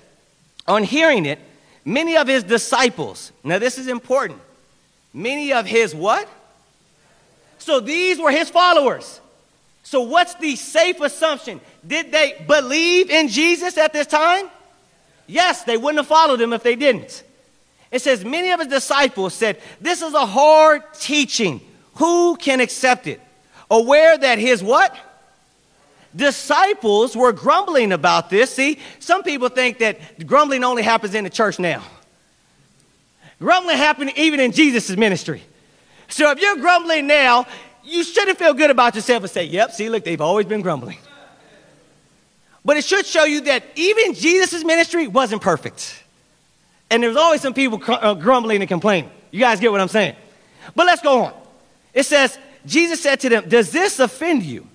on 0.69 0.83
hearing 0.83 1.25
it, 1.25 1.39
many 1.83 2.15
of 2.15 2.27
his 2.27 2.43
disciples, 2.43 3.31
now 3.43 3.59
this 3.59 3.77
is 3.77 3.87
important, 3.87 4.39
many 5.13 5.51
of 5.51 5.65
his 5.65 5.93
what? 5.93 6.29
So 7.57 7.79
these 7.79 8.19
were 8.19 8.31
his 8.31 8.49
followers. 8.49 9.19
So 9.83 10.01
what's 10.01 10.35
the 10.35 10.55
safe 10.55 11.01
assumption? 11.01 11.59
Did 11.85 12.11
they 12.11 12.43
believe 12.47 13.09
in 13.09 13.27
Jesus 13.27 13.77
at 13.77 13.91
this 13.91 14.07
time? 14.07 14.47
Yes, 15.27 15.63
they 15.63 15.77
wouldn't 15.77 15.97
have 15.97 16.07
followed 16.07 16.39
him 16.39 16.53
if 16.53 16.63
they 16.63 16.75
didn't. 16.75 17.23
It 17.91 18.01
says, 18.01 18.23
many 18.23 18.51
of 18.51 18.59
his 18.59 18.69
disciples 18.69 19.33
said, 19.33 19.59
This 19.81 20.01
is 20.01 20.13
a 20.13 20.25
hard 20.25 20.83
teaching. 20.93 21.61
Who 21.95 22.35
can 22.35 22.59
accept 22.59 23.07
it? 23.07 23.19
Aware 23.69 24.17
that 24.17 24.37
his 24.37 24.63
what? 24.63 24.95
Disciples 26.15 27.15
were 27.15 27.31
grumbling 27.31 27.91
about 27.91 28.29
this. 28.29 28.53
See, 28.55 28.79
some 28.99 29.23
people 29.23 29.49
think 29.49 29.79
that 29.79 30.25
grumbling 30.25 30.63
only 30.63 30.83
happens 30.83 31.15
in 31.15 31.23
the 31.23 31.29
church 31.29 31.59
now. 31.59 31.83
Grumbling 33.39 33.77
happened 33.77 34.11
even 34.17 34.39
in 34.39 34.51
Jesus' 34.51 34.95
ministry. 34.97 35.41
So 36.09 36.31
if 36.31 36.41
you're 36.41 36.57
grumbling 36.57 37.07
now, 37.07 37.45
you 37.83 38.03
shouldn't 38.03 38.37
feel 38.37 38.53
good 38.53 38.69
about 38.69 38.95
yourself 38.95 39.23
and 39.23 39.31
say, 39.31 39.45
Yep, 39.45 39.71
see, 39.71 39.89
look, 39.89 40.03
they've 40.03 40.19
always 40.19 40.45
been 40.45 40.61
grumbling. 40.61 40.97
But 42.65 42.77
it 42.77 42.83
should 42.83 43.05
show 43.05 43.23
you 43.23 43.41
that 43.41 43.63
even 43.75 44.13
Jesus' 44.13 44.63
ministry 44.63 45.07
wasn't 45.07 45.41
perfect. 45.41 46.03
And 46.89 47.01
there's 47.01 47.15
always 47.15 47.41
some 47.41 47.53
people 47.53 47.81
uh, 47.87 48.15
grumbling 48.15 48.61
and 48.61 48.67
complaining. 48.67 49.09
You 49.31 49.39
guys 49.39 49.59
get 49.59 49.71
what 49.71 49.79
I'm 49.79 49.87
saying? 49.87 50.15
But 50.75 50.85
let's 50.85 51.01
go 51.01 51.23
on. 51.23 51.33
It 51.93 52.03
says, 52.03 52.37
Jesus 52.65 53.01
said 53.01 53.19
to 53.21 53.29
them, 53.29 53.47
Does 53.47 53.71
this 53.71 53.99
offend 53.99 54.43
you? 54.43 54.67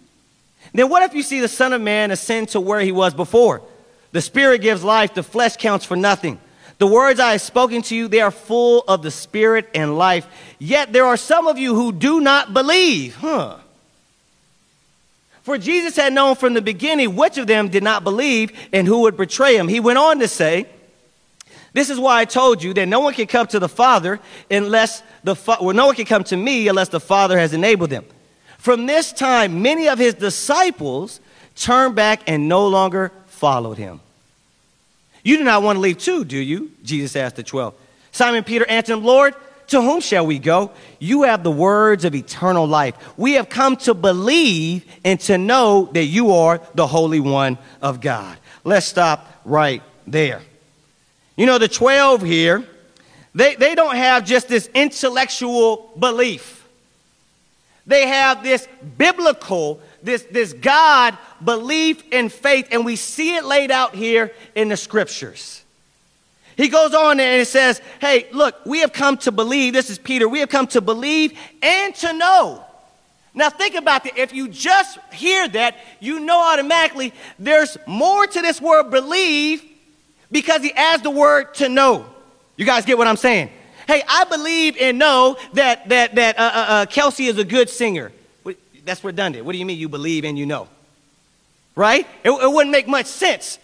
Then 0.74 0.88
what 0.88 1.04
if 1.04 1.14
you 1.14 1.22
see 1.22 1.40
the 1.40 1.48
Son 1.48 1.72
of 1.72 1.80
Man 1.80 2.10
ascend 2.10 2.50
to 2.50 2.60
where 2.60 2.80
he 2.80 2.92
was 2.92 3.14
before? 3.14 3.62
The 4.10 4.20
Spirit 4.20 4.60
gives 4.60 4.82
life, 4.82 5.14
the 5.14 5.22
flesh 5.22 5.56
counts 5.56 5.84
for 5.84 5.96
nothing. 5.96 6.38
The 6.78 6.86
words 6.88 7.20
I 7.20 7.32
have 7.32 7.40
spoken 7.40 7.82
to 7.82 7.96
you, 7.96 8.08
they 8.08 8.20
are 8.20 8.32
full 8.32 8.82
of 8.88 9.02
the 9.02 9.12
Spirit 9.12 9.70
and 9.74 9.96
life. 9.96 10.26
Yet 10.58 10.92
there 10.92 11.06
are 11.06 11.16
some 11.16 11.46
of 11.46 11.58
you 11.58 11.74
who 11.74 11.92
do 11.92 12.20
not 12.20 12.52
believe. 12.52 13.14
Huh. 13.14 13.58
For 15.42 15.58
Jesus 15.58 15.94
had 15.94 16.12
known 16.12 16.34
from 16.34 16.54
the 16.54 16.62
beginning 16.62 17.14
which 17.14 17.38
of 17.38 17.46
them 17.46 17.68
did 17.68 17.82
not 17.82 18.02
believe 18.02 18.50
and 18.72 18.88
who 18.88 19.00
would 19.00 19.16
betray 19.16 19.56
him. 19.56 19.68
He 19.68 19.78
went 19.78 19.98
on 19.98 20.18
to 20.18 20.26
say, 20.26 20.66
This 21.72 21.90
is 21.90 22.00
why 22.00 22.20
I 22.20 22.24
told 22.24 22.62
you 22.62 22.74
that 22.74 22.86
no 22.86 23.00
one 23.00 23.14
can 23.14 23.26
come 23.26 23.46
to 23.48 23.60
the 23.60 23.68
Father 23.68 24.20
unless 24.50 25.02
the 25.22 25.36
well, 25.60 25.74
no 25.74 25.86
one 25.86 25.94
can 25.94 26.06
come 26.06 26.24
to 26.24 26.36
me 26.36 26.66
unless 26.66 26.88
the 26.88 26.98
Father 26.98 27.38
has 27.38 27.52
enabled 27.52 27.90
them. 27.90 28.06
From 28.64 28.86
this 28.86 29.12
time, 29.12 29.60
many 29.60 29.88
of 29.88 29.98
his 29.98 30.14
disciples 30.14 31.20
turned 31.54 31.94
back 31.94 32.22
and 32.26 32.48
no 32.48 32.66
longer 32.66 33.12
followed 33.26 33.76
him. 33.76 34.00
You 35.22 35.36
do 35.36 35.44
not 35.44 35.62
want 35.62 35.76
to 35.76 35.80
leave 35.80 35.98
too, 35.98 36.24
do 36.24 36.38
you? 36.38 36.70
Jesus 36.82 37.14
asked 37.14 37.36
the 37.36 37.42
twelve. 37.42 37.74
Simon 38.10 38.42
Peter 38.42 38.66
answered 38.66 38.94
him, 38.94 39.04
Lord, 39.04 39.34
to 39.66 39.82
whom 39.82 40.00
shall 40.00 40.24
we 40.24 40.38
go? 40.38 40.70
You 40.98 41.24
have 41.24 41.42
the 41.42 41.50
words 41.50 42.06
of 42.06 42.14
eternal 42.14 42.66
life. 42.66 42.94
We 43.18 43.34
have 43.34 43.50
come 43.50 43.76
to 43.84 43.92
believe 43.92 44.86
and 45.04 45.20
to 45.20 45.36
know 45.36 45.90
that 45.92 46.04
you 46.04 46.32
are 46.32 46.58
the 46.74 46.86
Holy 46.86 47.20
One 47.20 47.58
of 47.82 48.00
God. 48.00 48.38
Let's 48.64 48.86
stop 48.86 49.42
right 49.44 49.82
there. 50.06 50.40
You 51.36 51.44
know, 51.44 51.58
the 51.58 51.68
12 51.68 52.22
here, 52.22 52.66
they, 53.34 53.56
they 53.56 53.74
don't 53.74 53.96
have 53.96 54.24
just 54.24 54.48
this 54.48 54.70
intellectual 54.72 55.92
belief. 55.98 56.63
They 57.86 58.08
have 58.08 58.42
this 58.42 58.66
biblical, 58.96 59.80
this, 60.02 60.22
this 60.30 60.52
God 60.52 61.18
belief 61.44 62.02
and 62.12 62.32
faith, 62.32 62.68
and 62.70 62.84
we 62.84 62.96
see 62.96 63.36
it 63.36 63.44
laid 63.44 63.70
out 63.70 63.94
here 63.94 64.32
in 64.54 64.68
the 64.68 64.76
scriptures. 64.76 65.62
He 66.56 66.68
goes 66.68 66.94
on 66.94 67.18
and 67.20 67.40
it 67.40 67.48
says, 67.48 67.80
Hey, 68.00 68.28
look, 68.32 68.54
we 68.64 68.80
have 68.80 68.92
come 68.92 69.16
to 69.18 69.32
believe. 69.32 69.72
This 69.72 69.90
is 69.90 69.98
Peter. 69.98 70.28
We 70.28 70.40
have 70.40 70.48
come 70.48 70.66
to 70.68 70.80
believe 70.80 71.38
and 71.62 71.94
to 71.96 72.12
know. 72.12 72.64
Now, 73.34 73.50
think 73.50 73.74
about 73.74 74.04
that. 74.04 74.16
If 74.16 74.32
you 74.32 74.46
just 74.46 74.98
hear 75.12 75.48
that, 75.48 75.76
you 75.98 76.20
know 76.20 76.40
automatically 76.40 77.12
there's 77.38 77.76
more 77.86 78.26
to 78.26 78.40
this 78.40 78.60
word 78.60 78.90
believe 78.90 79.64
because 80.30 80.62
he 80.62 80.72
adds 80.72 81.02
the 81.02 81.10
word 81.10 81.54
to 81.54 81.68
know. 81.68 82.06
You 82.56 82.64
guys 82.64 82.84
get 82.84 82.96
what 82.96 83.08
I'm 83.08 83.16
saying? 83.16 83.50
Hey, 83.86 84.02
I 84.08 84.24
believe 84.24 84.76
and 84.80 84.98
know 84.98 85.36
that, 85.52 85.88
that, 85.88 86.14
that 86.14 86.38
uh, 86.38 86.42
uh, 86.42 86.66
uh, 86.68 86.86
Kelsey 86.86 87.26
is 87.26 87.38
a 87.38 87.44
good 87.44 87.68
singer. 87.68 88.12
That's 88.84 89.02
redundant. 89.02 89.44
What 89.44 89.52
do 89.52 89.58
you 89.58 89.66
mean 89.66 89.78
you 89.78 89.88
believe 89.88 90.24
and 90.24 90.38
you 90.38 90.46
know? 90.46 90.68
Right? 91.74 92.06
It, 92.22 92.30
it 92.30 92.52
wouldn't 92.52 92.70
make 92.70 92.86
much 92.86 93.06
sense. 93.06 93.58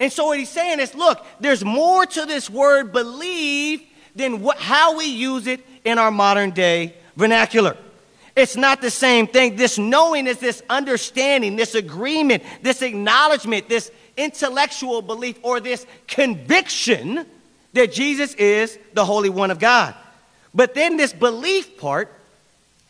And 0.00 0.12
so 0.12 0.26
what 0.26 0.38
he's 0.38 0.48
saying 0.48 0.80
is 0.80 0.94
look, 0.94 1.24
there's 1.38 1.64
more 1.64 2.04
to 2.04 2.26
this 2.26 2.50
word 2.50 2.92
believe 2.92 3.82
than 4.16 4.42
what, 4.42 4.58
how 4.58 4.98
we 4.98 5.06
use 5.06 5.46
it 5.46 5.64
in 5.84 5.98
our 5.98 6.10
modern 6.10 6.50
day 6.50 6.94
vernacular. 7.16 7.76
It's 8.34 8.56
not 8.56 8.80
the 8.80 8.90
same 8.90 9.26
thing. 9.26 9.56
This 9.56 9.78
knowing 9.78 10.26
is 10.26 10.38
this 10.38 10.62
understanding, 10.70 11.56
this 11.56 11.74
agreement, 11.74 12.42
this 12.62 12.82
acknowledgement, 12.82 13.68
this 13.68 13.90
intellectual 14.16 15.02
belief, 15.02 15.38
or 15.42 15.60
this 15.60 15.86
conviction 16.08 17.26
that 17.72 17.92
Jesus 17.92 18.34
is 18.34 18.78
the 18.92 19.04
Holy 19.04 19.30
One 19.30 19.50
of 19.50 19.58
God. 19.58 19.94
But 20.54 20.74
then 20.74 20.96
this 20.96 21.12
belief 21.12 21.78
part 21.78 22.12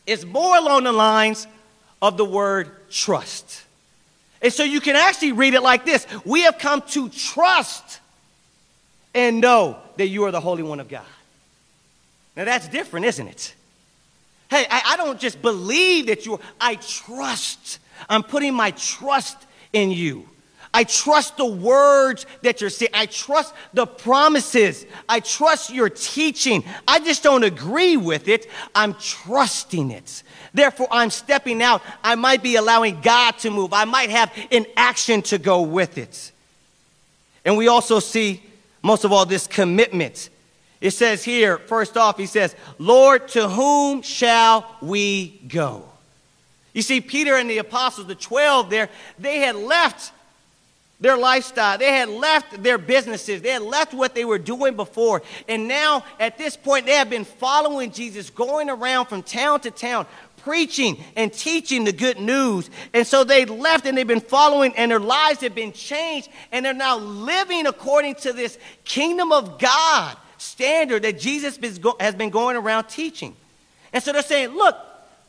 is 0.06 0.26
more 0.26 0.56
along 0.56 0.84
the 0.84 0.92
lines 0.92 1.46
of 2.00 2.16
the 2.16 2.24
word 2.24 2.90
trust. 2.90 3.62
And 4.40 4.52
so 4.52 4.64
you 4.64 4.80
can 4.80 4.96
actually 4.96 5.32
read 5.32 5.54
it 5.54 5.62
like 5.62 5.84
this 5.84 6.06
We 6.24 6.42
have 6.42 6.58
come 6.58 6.82
to 6.88 7.08
trust 7.08 8.00
and 9.14 9.40
know 9.40 9.78
that 9.96 10.08
you 10.08 10.24
are 10.24 10.30
the 10.30 10.40
Holy 10.40 10.62
One 10.62 10.80
of 10.80 10.88
God. 10.88 11.06
Now 12.36 12.44
that's 12.44 12.68
different, 12.68 13.06
isn't 13.06 13.28
it? 13.28 13.54
Hey, 14.50 14.66
I, 14.68 14.82
I 14.86 14.96
don't 14.96 15.20
just 15.20 15.40
believe 15.40 16.06
that 16.06 16.26
you 16.26 16.34
are, 16.34 16.40
I 16.60 16.74
trust. 16.74 17.78
I'm 18.08 18.22
putting 18.22 18.52
my 18.52 18.72
trust 18.72 19.36
in 19.72 19.90
you. 19.90 20.28
I 20.74 20.84
trust 20.84 21.36
the 21.36 21.46
words 21.46 22.24
that 22.40 22.60
you're 22.60 22.70
saying. 22.70 22.92
I 22.94 23.06
trust 23.06 23.54
the 23.74 23.86
promises. 23.86 24.86
I 25.08 25.20
trust 25.20 25.70
your 25.70 25.90
teaching. 25.90 26.64
I 26.88 26.98
just 27.00 27.22
don't 27.22 27.44
agree 27.44 27.98
with 27.98 28.28
it. 28.28 28.48
I'm 28.74 28.94
trusting 28.94 29.90
it. 29.90 30.22
Therefore, 30.54 30.88
I'm 30.90 31.10
stepping 31.10 31.62
out. 31.62 31.82
I 32.02 32.14
might 32.14 32.42
be 32.42 32.56
allowing 32.56 33.00
God 33.02 33.38
to 33.40 33.50
move. 33.50 33.72
I 33.74 33.84
might 33.84 34.10
have 34.10 34.32
an 34.50 34.66
action 34.76 35.20
to 35.22 35.38
go 35.38 35.62
with 35.62 35.98
it. 35.98 36.32
And 37.44 37.58
we 37.58 37.68
also 37.68 37.98
see, 37.98 38.42
most 38.82 39.04
of 39.04 39.12
all, 39.12 39.26
this 39.26 39.46
commitment. 39.46 40.30
It 40.80 40.92
says 40.92 41.22
here, 41.22 41.58
first 41.58 41.96
off, 41.96 42.16
he 42.16 42.26
says, 42.26 42.56
Lord, 42.78 43.28
to 43.28 43.48
whom 43.48 44.02
shall 44.02 44.66
we 44.80 45.40
go? 45.48 45.84
You 46.72 46.80
see, 46.80 47.02
Peter 47.02 47.36
and 47.36 47.50
the 47.50 47.58
apostles, 47.58 48.06
the 48.06 48.14
12 48.14 48.70
there, 48.70 48.88
they 49.18 49.38
had 49.40 49.56
left 49.56 50.12
their 51.02 51.18
lifestyle. 51.18 51.76
They 51.76 51.92
had 51.92 52.08
left 52.08 52.62
their 52.62 52.78
businesses. 52.78 53.42
They 53.42 53.50
had 53.50 53.62
left 53.62 53.92
what 53.92 54.14
they 54.14 54.24
were 54.24 54.38
doing 54.38 54.76
before. 54.76 55.22
And 55.48 55.68
now, 55.68 56.04
at 56.18 56.38
this 56.38 56.56
point, 56.56 56.86
they 56.86 56.92
have 56.92 57.10
been 57.10 57.24
following 57.24 57.90
Jesus, 57.90 58.30
going 58.30 58.70
around 58.70 59.06
from 59.06 59.22
town 59.22 59.60
to 59.60 59.70
town, 59.70 60.06
preaching 60.38 61.02
and 61.16 61.32
teaching 61.32 61.84
the 61.84 61.92
good 61.92 62.18
news. 62.18 62.70
And 62.94 63.06
so 63.06 63.24
they 63.24 63.44
left 63.44 63.84
and 63.84 63.98
they've 63.98 64.06
been 64.06 64.20
following, 64.20 64.74
and 64.76 64.90
their 64.90 65.00
lives 65.00 65.40
have 65.40 65.54
been 65.54 65.72
changed. 65.72 66.30
And 66.52 66.64
they're 66.64 66.72
now 66.72 66.98
living 66.98 67.66
according 67.66 68.14
to 68.16 68.32
this 68.32 68.56
kingdom 68.84 69.32
of 69.32 69.58
God 69.58 70.16
standard 70.38 71.02
that 71.02 71.18
Jesus 71.18 71.58
has 72.00 72.14
been 72.14 72.30
going 72.30 72.56
around 72.56 72.84
teaching. 72.84 73.36
And 73.92 74.02
so 74.02 74.12
they're 74.12 74.22
saying, 74.22 74.50
look, 74.50 74.76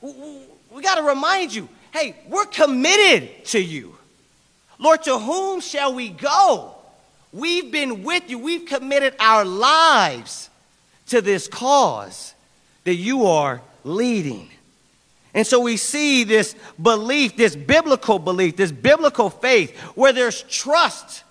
we 0.02 0.82
got 0.82 0.96
to 0.96 1.04
remind 1.04 1.54
you 1.54 1.68
hey, 1.94 2.16
we're 2.28 2.46
committed 2.46 3.46
to 3.46 3.60
you. 3.60 3.96
Lord, 4.84 5.02
to 5.04 5.18
whom 5.18 5.62
shall 5.62 5.94
we 5.94 6.10
go? 6.10 6.76
We've 7.32 7.72
been 7.72 8.04
with 8.04 8.30
you. 8.30 8.38
We've 8.38 8.66
committed 8.66 9.16
our 9.18 9.46
lives 9.46 10.50
to 11.08 11.22
this 11.22 11.48
cause 11.48 12.34
that 12.84 12.96
you 12.96 13.26
are 13.26 13.62
leading. 13.86 14.50
And 15.34 15.48
so 15.48 15.62
we 15.62 15.78
see 15.78 16.26
this 16.26 16.54
belief, 16.82 17.38
this 17.38 17.56
biblical 17.56 18.20
belief, 18.20 18.58
this 18.58 18.74
biblical 18.74 19.30
faith, 19.30 19.80
where 19.96 20.12
there's 20.12 20.44
trust 20.44 21.24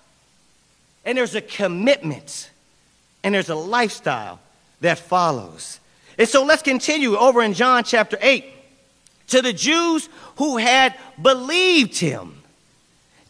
and 1.04 1.18
there's 1.18 1.34
a 1.34 1.42
commitment 1.42 2.50
and 3.22 3.34
there's 3.34 3.50
a 3.50 3.54
lifestyle 3.54 4.40
that 4.80 4.98
follows. 4.98 5.78
And 6.18 6.26
so 6.26 6.42
let's 6.42 6.62
continue 6.62 7.16
over 7.16 7.42
in 7.42 7.52
John 7.52 7.84
chapter 7.84 8.16
8. 8.22 8.46
To 9.28 9.42
the 9.42 9.52
Jews 9.52 10.08
who 10.36 10.56
had 10.56 10.94
believed 11.20 11.98
him, 11.98 12.41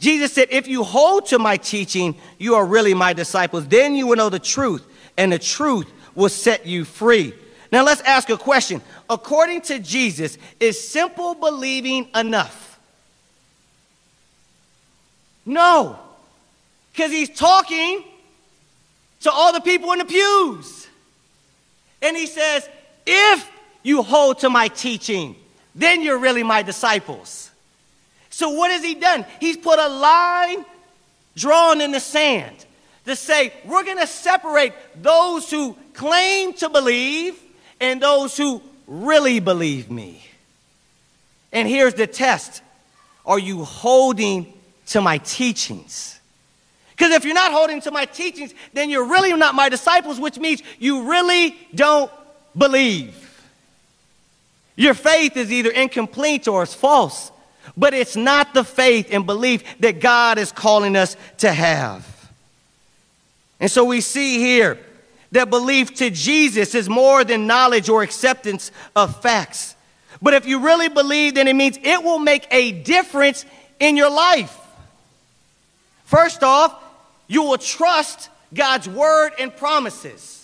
Jesus 0.03 0.33
said, 0.33 0.49
If 0.51 0.67
you 0.67 0.83
hold 0.83 1.27
to 1.27 1.39
my 1.39 1.57
teaching, 1.57 2.17
you 2.37 2.57
are 2.57 2.67
really 2.67 2.93
my 2.93 3.13
disciples. 3.13 3.69
Then 3.69 3.95
you 3.95 4.09
will 4.09 4.17
know 4.17 4.31
the 4.31 4.41
truth, 4.41 4.85
and 5.17 5.33
the 5.33 5.39
truth 5.39 5.89
will 6.17 6.29
set 6.29 6.67
you 6.67 6.85
free. 6.85 7.33
Now 7.71 7.85
let's 7.85 8.01
ask 8.01 8.29
a 8.29 8.37
question. 8.37 8.83
According 9.09 9.61
to 9.63 9.79
Jesus, 9.79 10.39
is 10.59 10.89
simple 10.89 11.37
believing 11.37 12.09
enough? 12.17 12.81
No, 15.47 16.01
because 16.93 17.13
he's 17.13 17.31
talking 17.31 18.03
to 19.21 19.31
all 19.31 19.53
the 19.53 19.61
people 19.61 19.93
in 19.93 20.01
the 20.01 20.05
pews. 20.05 20.89
And 22.03 22.17
he 22.17 22.27
says, 22.27 22.69
If 23.07 23.49
you 23.85 24.03
hold 24.03 24.41
to 24.41 24.51
my 24.51 24.67
teaching, 24.67 25.37
then 25.77 26.03
you're 26.03 26.19
really 26.19 26.43
my 26.43 26.63
disciples. 26.63 27.52
So, 28.33 28.49
what 28.49 28.71
has 28.71 28.83
he 28.83 28.95
done? 28.95 29.27
He's 29.41 29.59
put 29.59 29.79
a 29.79 29.89
line 29.89 30.65
drawn 31.37 31.83
in 31.83 31.93
the 31.93 32.01
sand 32.01 32.57
to 33.05 33.15
say, 33.15 33.53
we're 33.67 33.85
going 33.85 33.99
to 33.99 34.07
separate 34.07 34.73
those 35.01 35.51
who 35.51 35.77
claim 35.93 36.55
to 36.55 36.71
believe 36.71 37.39
and 37.79 38.01
those 38.01 38.35
who 38.37 38.63
really 38.87 39.39
believe 39.39 39.91
me. 39.91 40.25
And 41.53 41.69
here's 41.69 41.93
the 41.93 42.07
test 42.07 42.63
Are 43.27 43.39
you 43.39 43.65
holding 43.65 44.51
to 44.87 45.03
my 45.03 45.19
teachings? 45.19 46.19
Because 46.91 47.13
if 47.13 47.27
you're 47.27 47.35
not 47.35 47.53
holding 47.53 47.83
to 47.83 47.91
my 47.91 48.07
teachings, 48.07 48.55
then 48.73 48.89
you're 48.89 49.09
really 49.09 49.35
not 49.35 49.55
my 49.55 49.69
disciples, 49.69 50.19
which 50.19 50.39
means 50.39 50.63
you 50.79 51.11
really 51.11 51.55
don't 51.75 52.11
believe. 52.57 53.19
Your 54.75 54.95
faith 54.95 55.37
is 55.37 55.53
either 55.53 55.71
incomplete 55.71 56.49
or 56.49 56.63
it's 56.63 56.73
false, 56.73 57.31
but 57.77 57.95
it's 57.95 58.17
not 58.17 58.55
the 58.55 58.65
faith 58.65 59.09
and 59.11 59.27
belief 59.27 59.63
that 59.81 60.01
God 60.01 60.39
is 60.39 60.53
calling 60.53 60.97
us 60.97 61.17
to 61.39 61.53
have. 61.53 62.07
And 63.61 63.71
so 63.71 63.85
we 63.85 64.01
see 64.01 64.39
here 64.39 64.79
that 65.33 65.51
belief 65.51 65.95
to 65.95 66.11
Jesus 66.11 66.75
is 66.75 66.89
more 66.89 67.25
than 67.25 67.47
knowledge 67.47 67.89
or 67.89 68.03
acceptance 68.03 68.71
of 68.95 69.23
facts. 69.23 69.77
But 70.21 70.35
if 70.35 70.47
you 70.47 70.61
really 70.61 70.89
believe, 70.89 71.35
then 71.35 71.49
it 71.49 71.55
means 71.55 71.79
it 71.83 72.03
will 72.03 72.19
make 72.19 72.47
a 72.51 72.73
difference 72.73 73.45
in 73.81 73.97
your 73.97 74.11
life. 74.11 74.57
First 76.05 76.43
off, 76.43 76.81
you 77.27 77.43
will 77.43 77.59
trust 77.59 78.29
God's 78.53 78.89
word 78.89 79.33
and 79.39 79.57
promises. 79.57 80.42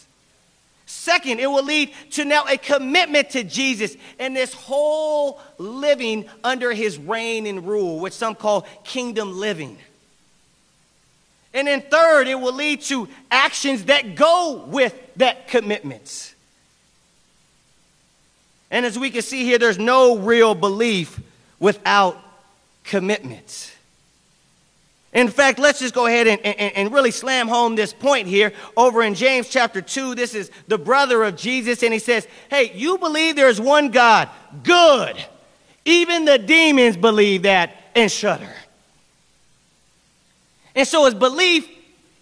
Second, 1.08 1.40
it 1.40 1.46
will 1.46 1.64
lead 1.64 1.90
to 2.10 2.26
now 2.26 2.44
a 2.46 2.58
commitment 2.58 3.30
to 3.30 3.42
Jesus 3.42 3.96
and 4.18 4.36
this 4.36 4.52
whole 4.52 5.40
living 5.56 6.26
under 6.44 6.70
his 6.74 6.98
reign 6.98 7.46
and 7.46 7.66
rule, 7.66 7.98
which 7.98 8.12
some 8.12 8.34
call 8.34 8.66
kingdom 8.84 9.40
living. 9.40 9.78
And 11.54 11.66
then 11.66 11.80
third, 11.80 12.28
it 12.28 12.34
will 12.34 12.52
lead 12.52 12.82
to 12.82 13.08
actions 13.30 13.86
that 13.86 14.16
go 14.16 14.66
with 14.66 14.94
that 15.16 15.48
commitment. 15.48 16.34
And 18.70 18.84
as 18.84 18.98
we 18.98 19.10
can 19.10 19.22
see 19.22 19.44
here, 19.44 19.56
there's 19.56 19.78
no 19.78 20.18
real 20.18 20.54
belief 20.54 21.18
without 21.58 22.18
commitment. 22.84 23.72
In 25.12 25.28
fact, 25.28 25.58
let's 25.58 25.78
just 25.78 25.94
go 25.94 26.06
ahead 26.06 26.26
and, 26.26 26.40
and, 26.44 26.72
and, 26.76 26.92
really 26.92 27.10
slam 27.10 27.48
home 27.48 27.74
this 27.74 27.94
point 27.94 28.28
here 28.28 28.52
over 28.76 29.02
in 29.02 29.14
James 29.14 29.48
chapter 29.48 29.80
2. 29.80 30.14
This 30.14 30.34
is 30.34 30.50
the 30.66 30.76
brother 30.76 31.24
of 31.24 31.34
Jesus, 31.34 31.82
and 31.82 31.94
he 31.94 31.98
says, 31.98 32.28
Hey, 32.50 32.72
you 32.74 32.98
believe 32.98 33.34
there's 33.34 33.58
one 33.58 33.90
God. 33.90 34.28
Good. 34.62 35.16
Even 35.86 36.26
the 36.26 36.38
demons 36.38 36.98
believe 36.98 37.42
that 37.42 37.74
and 37.94 38.12
shudder. 38.12 38.52
And 40.74 40.86
so, 40.86 41.06
is 41.06 41.14
belief 41.14 41.66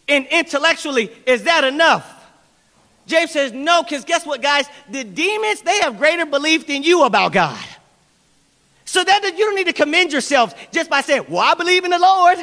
in 0.07 0.25
intellectually, 0.27 1.11
is 1.27 1.43
that 1.43 1.65
enough? 1.65 2.13
James 3.09 3.33
says, 3.33 3.53
No, 3.53 3.83
because 3.83 4.05
guess 4.05 4.25
what, 4.25 4.43
guys? 4.43 4.69
The 4.89 5.03
demons, 5.03 5.63
they 5.63 5.81
have 5.81 5.99
greater 5.99 6.25
belief 6.25 6.69
than 6.69 6.85
you 6.85 7.03
about 7.05 7.33
God. 7.33 7.65
So 8.85 9.03
that 9.03 9.25
you 9.37 9.45
don't 9.45 9.57
need 9.57 9.67
to 9.67 9.73
commend 9.73 10.13
yourselves 10.13 10.55
just 10.71 10.89
by 10.89 11.01
saying, 11.01 11.27
Well, 11.29 11.41
I 11.41 11.55
believe 11.55 11.85
in 11.85 11.91
the 11.91 11.99
Lord. 11.99 12.39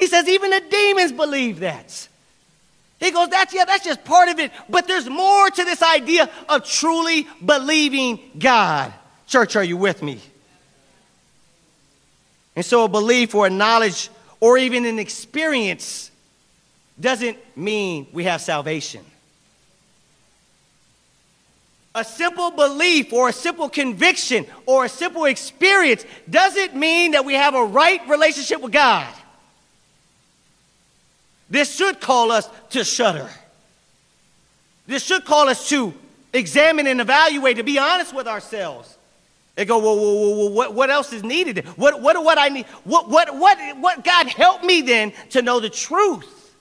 He 0.00 0.06
says, 0.06 0.26
even 0.28 0.50
the 0.50 0.62
demons 0.68 1.12
believe 1.12 1.60
that. 1.60 2.08
He 2.98 3.10
goes, 3.10 3.28
that's, 3.28 3.54
yeah, 3.54 3.66
that's 3.66 3.84
just 3.84 4.02
part 4.02 4.30
of 4.30 4.38
it. 4.38 4.50
But 4.68 4.88
there's 4.88 5.08
more 5.08 5.50
to 5.50 5.64
this 5.64 5.82
idea 5.82 6.30
of 6.48 6.64
truly 6.64 7.28
believing 7.44 8.18
God. 8.38 8.92
Church, 9.26 9.56
are 9.56 9.62
you 9.62 9.76
with 9.76 10.02
me? 10.02 10.18
And 12.56 12.64
so 12.64 12.84
a 12.84 12.88
belief 12.88 13.34
or 13.34 13.46
a 13.46 13.50
knowledge 13.50 14.08
or 14.40 14.56
even 14.56 14.86
an 14.86 14.98
experience 14.98 16.10
doesn't 16.98 17.36
mean 17.54 18.06
we 18.12 18.24
have 18.24 18.40
salvation. 18.40 19.04
A 21.94 22.04
simple 22.04 22.50
belief 22.52 23.12
or 23.12 23.28
a 23.28 23.32
simple 23.32 23.68
conviction 23.68 24.46
or 24.64 24.86
a 24.86 24.88
simple 24.88 25.26
experience 25.26 26.06
doesn't 26.28 26.74
mean 26.74 27.10
that 27.10 27.26
we 27.26 27.34
have 27.34 27.54
a 27.54 27.64
right 27.64 28.00
relationship 28.08 28.62
with 28.62 28.72
God. 28.72 29.12
This 31.50 31.74
should 31.74 32.00
call 32.00 32.30
us 32.30 32.48
to 32.70 32.84
shudder. 32.84 33.28
This 34.86 35.04
should 35.04 35.24
call 35.24 35.48
us 35.48 35.68
to 35.68 35.92
examine 36.32 36.86
and 36.86 37.00
evaluate, 37.00 37.56
to 37.56 37.64
be 37.64 37.78
honest 37.78 38.14
with 38.14 38.28
ourselves. 38.28 38.96
They 39.56 39.64
go, 39.64 39.78
well, 39.78 39.96
well, 39.96 40.36
well 40.36 40.50
what, 40.50 40.74
what 40.74 40.90
else 40.90 41.12
is 41.12 41.22
needed? 41.22 41.66
What, 41.76 42.00
what, 42.00 42.22
what 42.24 42.38
I 42.38 42.48
need? 42.48 42.66
What, 42.84 43.08
what, 43.08 43.36
what, 43.36 43.58
what, 43.78 44.04
God, 44.04 44.28
help 44.28 44.64
me 44.64 44.80
then 44.80 45.12
to 45.30 45.42
know 45.42 45.60
the 45.60 45.68
truth 45.68 46.54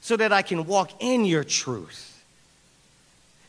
so 0.00 0.16
that 0.16 0.32
I 0.32 0.42
can 0.42 0.66
walk 0.66 0.90
in 1.00 1.24
your 1.24 1.44
truth. 1.44 2.22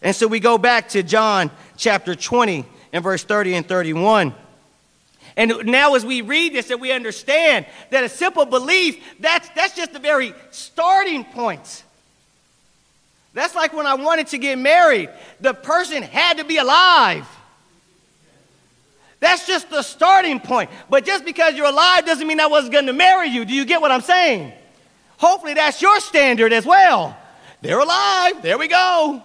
And 0.02 0.16
so 0.16 0.28
we 0.28 0.40
go 0.40 0.58
back 0.58 0.90
to 0.90 1.04
John 1.04 1.52
chapter 1.78 2.16
20 2.16 2.66
and 2.94 3.04
verse 3.04 3.24
30 3.24 3.56
and 3.56 3.68
31. 3.68 4.34
And 5.38 5.66
now 5.66 5.96
as 5.96 6.06
we 6.06 6.22
read 6.22 6.54
this 6.54 6.70
and 6.70 6.80
we 6.80 6.92
understand 6.92 7.66
that 7.90 8.04
a 8.04 8.10
simple 8.10 8.46
belief, 8.46 9.04
that's, 9.20 9.50
that's 9.50 9.76
just 9.76 9.92
the 9.92 10.00
very 10.00 10.34
starting 10.52 11.26
point. 11.26 11.84
That's 13.34 13.54
like 13.54 13.74
when 13.74 13.86
I 13.86 13.96
wanted 13.96 14.28
to 14.28 14.38
get 14.38 14.58
married, 14.58 15.10
the 15.42 15.54
person 15.54 16.04
had 16.04 16.38
to 16.38 16.46
be 16.46 16.58
alive. 16.58 17.28
That's 19.20 19.46
just 19.46 19.70
the 19.70 19.82
starting 19.82 20.40
point. 20.40 20.70
But 20.90 21.06
just 21.06 21.26
because 21.26 21.56
you're 21.56 21.66
alive 21.66 22.06
doesn't 22.06 22.26
mean 22.26 22.40
I 22.40 22.48
wasn't 22.48 22.74
going 22.74 22.86
to 22.86 22.94
marry 22.94 23.28
you. 23.28 23.44
Do 23.44 23.54
you 23.54 23.66
get 23.66 23.82
what 23.82 23.92
I'm 23.92 24.02
saying? 24.02 24.54
Hopefully 25.18 25.54
that's 25.54 25.82
your 25.82 26.00
standard 26.00 26.54
as 26.54 26.66
well. 26.66 27.18
They're 27.62 27.80
alive. 27.80 28.42
There 28.42 28.58
we 28.58 28.68
go. 28.68 29.22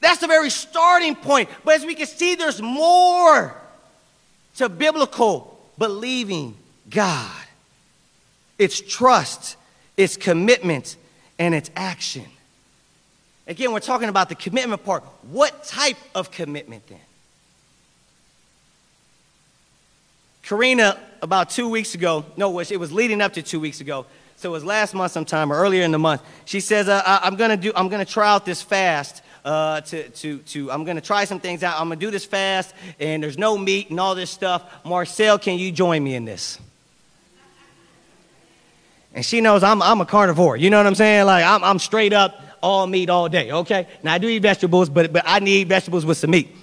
That's 0.00 0.20
the 0.20 0.26
very 0.26 0.50
starting 0.50 1.14
point. 1.14 1.48
But 1.64 1.76
as 1.76 1.86
we 1.86 1.94
can 1.94 2.06
see, 2.06 2.34
there's 2.34 2.60
more 2.60 3.56
to 4.56 4.68
biblical 4.68 5.58
believing 5.78 6.56
God. 6.90 7.30
It's 8.58 8.80
trust, 8.80 9.56
it's 9.96 10.16
commitment, 10.16 10.96
and 11.38 11.54
it's 11.54 11.70
action. 11.76 12.24
Again, 13.46 13.72
we're 13.72 13.80
talking 13.80 14.08
about 14.08 14.28
the 14.28 14.34
commitment 14.34 14.84
part. 14.84 15.04
What 15.30 15.64
type 15.64 15.98
of 16.14 16.30
commitment 16.30 16.86
then? 16.88 16.98
Karina, 20.42 20.98
about 21.22 21.50
two 21.50 21.68
weeks 21.68 21.94
ago, 21.94 22.24
no, 22.36 22.58
it 22.60 22.78
was 22.78 22.92
leading 22.92 23.20
up 23.20 23.34
to 23.34 23.42
two 23.42 23.60
weeks 23.60 23.80
ago, 23.80 24.06
so 24.36 24.50
it 24.50 24.52
was 24.52 24.64
last 24.64 24.94
month 24.94 25.12
sometime 25.12 25.52
or 25.52 25.56
earlier 25.56 25.82
in 25.82 25.90
the 25.90 25.98
month. 25.98 26.22
She 26.44 26.60
says, 26.60 26.88
uh, 26.88 27.02
I'm 27.04 27.36
gonna 27.36 27.56
do, 27.56 27.72
I'm 27.74 27.88
gonna 27.88 28.04
try 28.04 28.30
out 28.30 28.46
this 28.46 28.62
fast 28.62 29.22
uh, 29.46 29.80
to, 29.80 30.08
to, 30.08 30.38
to, 30.38 30.72
I'm 30.72 30.84
going 30.84 30.96
to 30.96 31.00
try 31.00 31.24
some 31.24 31.38
things 31.38 31.62
out. 31.62 31.80
I'm 31.80 31.86
going 31.86 32.00
to 32.00 32.04
do 32.04 32.10
this 32.10 32.24
fast, 32.24 32.74
and 32.98 33.22
there's 33.22 33.38
no 33.38 33.56
meat 33.56 33.90
and 33.90 34.00
all 34.00 34.16
this 34.16 34.28
stuff. 34.28 34.64
Marcel, 34.84 35.38
can 35.38 35.56
you 35.56 35.70
join 35.70 36.02
me 36.02 36.16
in 36.16 36.24
this? 36.24 36.58
And 39.14 39.24
she 39.24 39.40
knows 39.40 39.62
I'm, 39.62 39.80
I'm 39.80 40.00
a 40.00 40.04
carnivore. 40.04 40.56
You 40.56 40.68
know 40.68 40.78
what 40.78 40.86
I'm 40.86 40.96
saying? 40.96 41.26
Like, 41.26 41.44
I'm, 41.44 41.62
I'm 41.62 41.78
straight 41.78 42.12
up 42.12 42.38
all 42.60 42.88
meat 42.88 43.08
all 43.08 43.28
day, 43.28 43.52
okay? 43.52 43.86
Now, 44.02 44.14
I 44.14 44.18
do 44.18 44.28
eat 44.28 44.40
vegetables, 44.40 44.90
but, 44.90 45.12
but 45.12 45.22
I 45.24 45.38
need 45.38 45.68
vegetables 45.68 46.04
with 46.04 46.18
some 46.18 46.30
meat. 46.32 46.54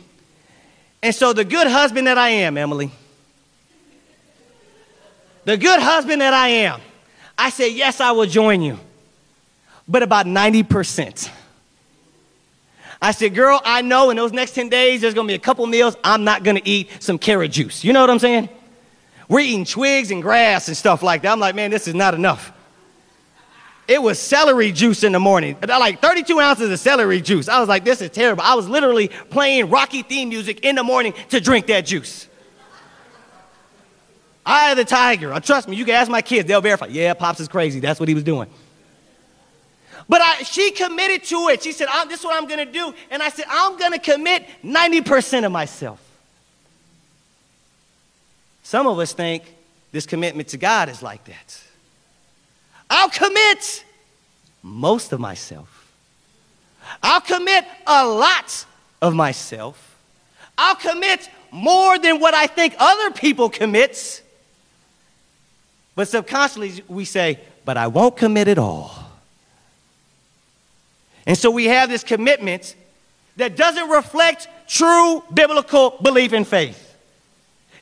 And 1.02 1.16
so, 1.16 1.32
the 1.32 1.46
good 1.46 1.68
husband 1.68 2.08
that 2.08 2.18
I 2.18 2.30
am, 2.30 2.58
Emily, 2.58 2.92
the 5.46 5.56
good 5.56 5.80
husband 5.80 6.20
that 6.20 6.34
I 6.34 6.50
am, 6.50 6.82
I 7.38 7.50
said, 7.50 7.68
Yes, 7.68 8.02
I 8.02 8.12
will 8.12 8.26
join 8.26 8.62
you, 8.62 8.78
but 9.88 10.04
about 10.04 10.26
90%. 10.26 11.30
I 13.04 13.12
said, 13.12 13.36
Girl, 13.36 13.62
I 13.66 13.82
know 13.82 14.12
in 14.12 14.16
those 14.16 14.32
next 14.32 14.56
10 14.56 14.70
days 14.70 15.02
there's 15.02 15.14
gonna 15.14 15.28
be 15.28 15.34
a 15.34 15.40
couple 15.40 15.68
meals 15.68 15.98
I'm 16.06 16.24
not 16.24 16.44
gonna 16.44 16.62
eat 16.64 16.90
some 17.00 17.20
carrot 17.20 17.52
juice. 17.52 17.84
You 17.84 17.92
know 17.92 18.00
what 18.00 18.10
I'm 18.10 18.18
saying? 18.18 18.48
We're 19.28 19.42
eating 19.42 19.66
twigs 19.66 20.10
and 20.10 20.22
grass 20.22 20.70
and 20.70 20.78
stuff 20.78 21.04
like 21.04 21.22
that. 21.24 21.34
I'm 21.34 21.40
like, 21.42 21.54
Man, 21.54 21.70
this 21.70 21.86
is 21.86 21.94
not 21.94 22.14
enough. 22.14 22.54
It 23.90 24.02
was 24.02 24.18
celery 24.18 24.72
juice 24.72 25.04
in 25.04 25.12
the 25.12 25.20
morning, 25.20 25.58
like 25.68 26.02
32 26.02 26.40
ounces 26.40 26.72
of 26.72 26.80
celery 26.80 27.20
juice. 27.20 27.50
I 27.50 27.60
was 27.60 27.68
like, 27.68 27.84
This 27.84 28.02
is 28.02 28.10
terrible. 28.10 28.42
I 28.42 28.54
was 28.54 28.70
literally 28.70 29.10
playing 29.10 29.70
Rocky 29.70 30.02
theme 30.02 30.30
music 30.30 30.62
in 30.62 30.76
the 30.76 30.84
morning 30.84 31.14
to 31.30 31.42
drink 31.42 31.68
that 31.68 31.82
juice. 31.82 32.30
I 34.46 34.76
the 34.76 34.86
tiger. 34.86 35.34
Uh, 35.34 35.42
trust 35.42 35.68
me, 35.68 35.76
you 35.76 35.84
can 35.84 35.96
ask 35.96 36.10
my 36.10 36.22
kids, 36.22 36.48
they'll 36.48 36.62
verify. 36.62 36.86
Yeah, 36.86 37.14
Pops 37.16 37.42
is 37.42 37.50
crazy. 37.50 37.82
That's 37.82 38.00
what 38.00 38.08
he 38.08 38.16
was 38.16 38.24
doing. 38.24 38.50
But 40.08 40.22
I, 40.22 40.44
she 40.44 40.72
committed 40.72 41.24
to 41.26 41.50
it. 41.50 41.64
She 41.64 41.72
said, 41.72 41.88
This 42.08 42.20
is 42.20 42.26
what 42.26 42.36
I'm 42.42 42.48
going 42.48 42.66
to 42.66 42.72
do. 42.72 42.94
And 43.10 43.24
I 43.24 43.30
said, 43.30 43.46
I'm 43.50 43.78
going 43.78 43.94
to 43.94 44.00
commit 44.00 44.46
90% 44.64 45.46
of 45.46 45.52
myself. 45.52 46.00
Some 48.64 48.88
of 48.88 48.98
us 49.00 49.14
think 49.14 49.44
this 49.92 50.06
commitment 50.06 50.50
to 50.50 50.58
God 50.58 50.90
is 50.90 51.04
like 51.04 51.24
that. 51.26 51.62
I'll 52.90 53.10
commit 53.10 53.86
most 54.62 55.14
of 55.14 55.20
myself. 55.20 55.92
I'll 57.02 57.22
commit 57.22 57.66
a 57.86 58.06
lot 58.06 58.66
of 59.02 59.14
myself. 59.14 59.98
I'll 60.58 60.76
commit 60.76 61.30
more 61.52 62.00
than 62.00 62.20
what 62.20 62.34
I 62.34 62.48
think 62.48 62.76
other 62.80 63.12
people 63.12 63.50
commits. 63.50 64.22
But 65.96 66.08
subconsciously, 66.08 66.84
we 66.88 67.06
say, 67.06 67.40
but 67.66 67.78
I 67.78 67.88
won't 67.88 68.18
commit 68.18 68.48
at 68.48 68.58
all. 68.58 69.03
And 71.26 71.38
so 71.38 71.52
we 71.52 71.66
have 71.66 71.90
this 71.90 72.04
commitment 72.04 72.76
that 73.38 73.56
doesn't 73.56 73.90
reflect 73.90 74.48
true 74.68 75.24
biblical 75.34 75.92
belief 76.02 76.34
and 76.34 76.48
faith. 76.48 76.80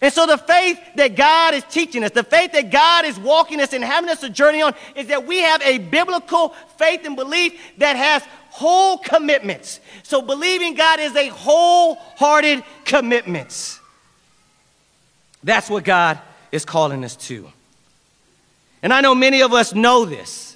And 0.02 0.12
so 0.12 0.26
the 0.26 0.38
faith 0.38 0.80
that 0.96 1.16
God 1.16 1.54
is 1.54 1.64
teaching 1.66 2.04
us, 2.04 2.12
the 2.12 2.24
faith 2.24 2.54
that 2.54 2.72
God 2.72 3.06
is 3.06 3.20
walking 3.20 3.62
us 3.62 3.72
and 3.74 3.84
having 3.84 4.10
us 4.10 4.24
a 4.24 4.30
journey 4.30 4.62
on, 4.62 4.74
is 4.96 5.08
that 5.08 5.28
we 5.28 5.38
have 5.38 5.62
a 5.62 5.78
biblical 5.78 6.50
faith 6.78 7.06
and 7.06 7.16
belief 7.16 7.60
that 7.78 7.96
has 7.96 8.24
whole 8.50 8.98
commitments. 8.98 9.80
So 10.02 10.22
believing 10.22 10.74
God 10.74 11.00
is 11.00 11.16
a 11.16 11.28
wholehearted 11.28 12.64
commitment. 12.84 13.80
That's 15.44 15.70
what 15.70 15.84
God 15.84 16.20
is 16.52 16.66
calling 16.66 17.04
us 17.04 17.16
to. 17.28 17.48
And 18.82 18.92
I 18.92 19.02
know 19.02 19.14
many 19.14 19.42
of 19.42 19.54
us 19.54 19.76
know 19.76 20.06
this. 20.06 20.51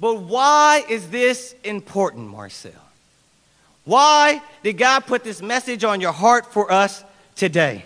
But 0.00 0.20
why 0.20 0.84
is 0.88 1.08
this 1.08 1.54
important, 1.64 2.28
Marcel? 2.28 2.72
Why 3.84 4.42
did 4.62 4.78
God 4.78 5.00
put 5.00 5.24
this 5.24 5.42
message 5.42 5.84
on 5.84 6.00
your 6.00 6.12
heart 6.12 6.52
for 6.52 6.72
us 6.72 7.04
today? 7.36 7.84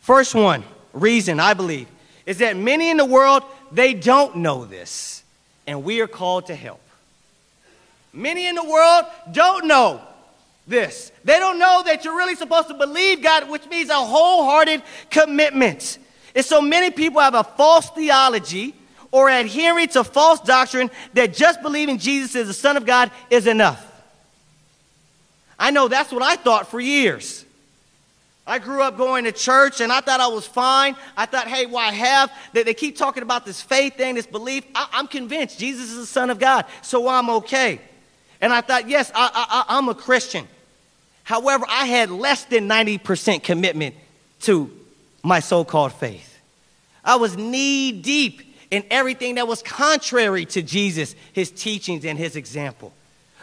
First 0.00 0.34
one, 0.34 0.64
reason 0.92 1.38
I 1.38 1.54
believe, 1.54 1.88
is 2.26 2.38
that 2.38 2.56
many 2.56 2.90
in 2.90 2.96
the 2.96 3.04
world, 3.04 3.44
they 3.70 3.94
don't 3.94 4.36
know 4.36 4.64
this, 4.64 5.22
and 5.66 5.84
we 5.84 6.00
are 6.00 6.08
called 6.08 6.46
to 6.46 6.54
help. 6.54 6.80
Many 8.12 8.46
in 8.46 8.54
the 8.54 8.64
world 8.64 9.06
don't 9.30 9.66
know 9.66 10.00
this. 10.66 11.12
They 11.24 11.38
don't 11.38 11.58
know 11.58 11.82
that 11.84 12.04
you're 12.04 12.16
really 12.16 12.34
supposed 12.34 12.68
to 12.68 12.74
believe 12.74 13.22
God, 13.22 13.48
which 13.48 13.66
means 13.68 13.88
a 13.88 13.94
wholehearted 13.94 14.82
commitment. 15.10 15.98
And 16.34 16.44
so 16.44 16.60
many 16.60 16.90
people 16.90 17.20
have 17.20 17.34
a 17.34 17.44
false 17.44 17.88
theology 17.90 18.74
or 19.12 19.28
adhering 19.28 19.88
to 19.88 20.02
false 20.02 20.40
doctrine 20.40 20.90
that 21.12 21.34
just 21.34 21.62
believing 21.62 21.98
Jesus 21.98 22.34
is 22.34 22.48
the 22.48 22.54
Son 22.54 22.76
of 22.76 22.84
God 22.84 23.10
is 23.30 23.46
enough. 23.46 23.86
I 25.58 25.70
know 25.70 25.86
that's 25.86 26.10
what 26.10 26.22
I 26.22 26.34
thought 26.34 26.68
for 26.68 26.80
years. 26.80 27.44
I 28.44 28.58
grew 28.58 28.82
up 28.82 28.96
going 28.96 29.24
to 29.24 29.32
church 29.32 29.80
and 29.80 29.92
I 29.92 30.00
thought 30.00 30.18
I 30.18 30.26
was 30.26 30.46
fine. 30.46 30.96
I 31.16 31.26
thought, 31.26 31.46
hey, 31.46 31.66
well, 31.66 31.92
have. 31.92 32.32
They, 32.52 32.64
they 32.64 32.74
keep 32.74 32.96
talking 32.96 33.22
about 33.22 33.46
this 33.46 33.62
faith 33.62 33.96
thing, 33.96 34.16
this 34.16 34.26
belief. 34.26 34.64
I, 34.74 34.88
am 34.94 35.06
convinced 35.06 35.60
Jesus 35.60 35.90
is 35.90 35.98
the 35.98 36.06
Son 36.06 36.30
of 36.30 36.40
God, 36.40 36.64
so 36.80 37.06
I'm 37.06 37.30
okay. 37.30 37.80
And 38.40 38.52
I 38.52 38.60
thought, 38.60 38.88
yes, 38.88 39.12
I, 39.14 39.30
I, 39.32 39.76
I'm 39.76 39.88
a 39.88 39.94
Christian. 39.94 40.48
However, 41.22 41.64
I 41.68 41.86
had 41.86 42.10
less 42.10 42.44
than 42.44 42.68
90% 42.68 43.44
commitment 43.44 43.94
to 44.40 44.70
my 45.22 45.38
so 45.38 45.64
called 45.64 45.92
faith. 45.92 46.40
I 47.04 47.16
was 47.16 47.36
knee 47.36 47.92
deep 47.92 48.51
in 48.72 48.82
everything 48.90 49.34
that 49.34 49.46
was 49.46 49.62
contrary 49.62 50.46
to 50.46 50.62
Jesus, 50.62 51.14
his 51.34 51.50
teachings, 51.50 52.06
and 52.06 52.18
his 52.18 52.36
example. 52.36 52.90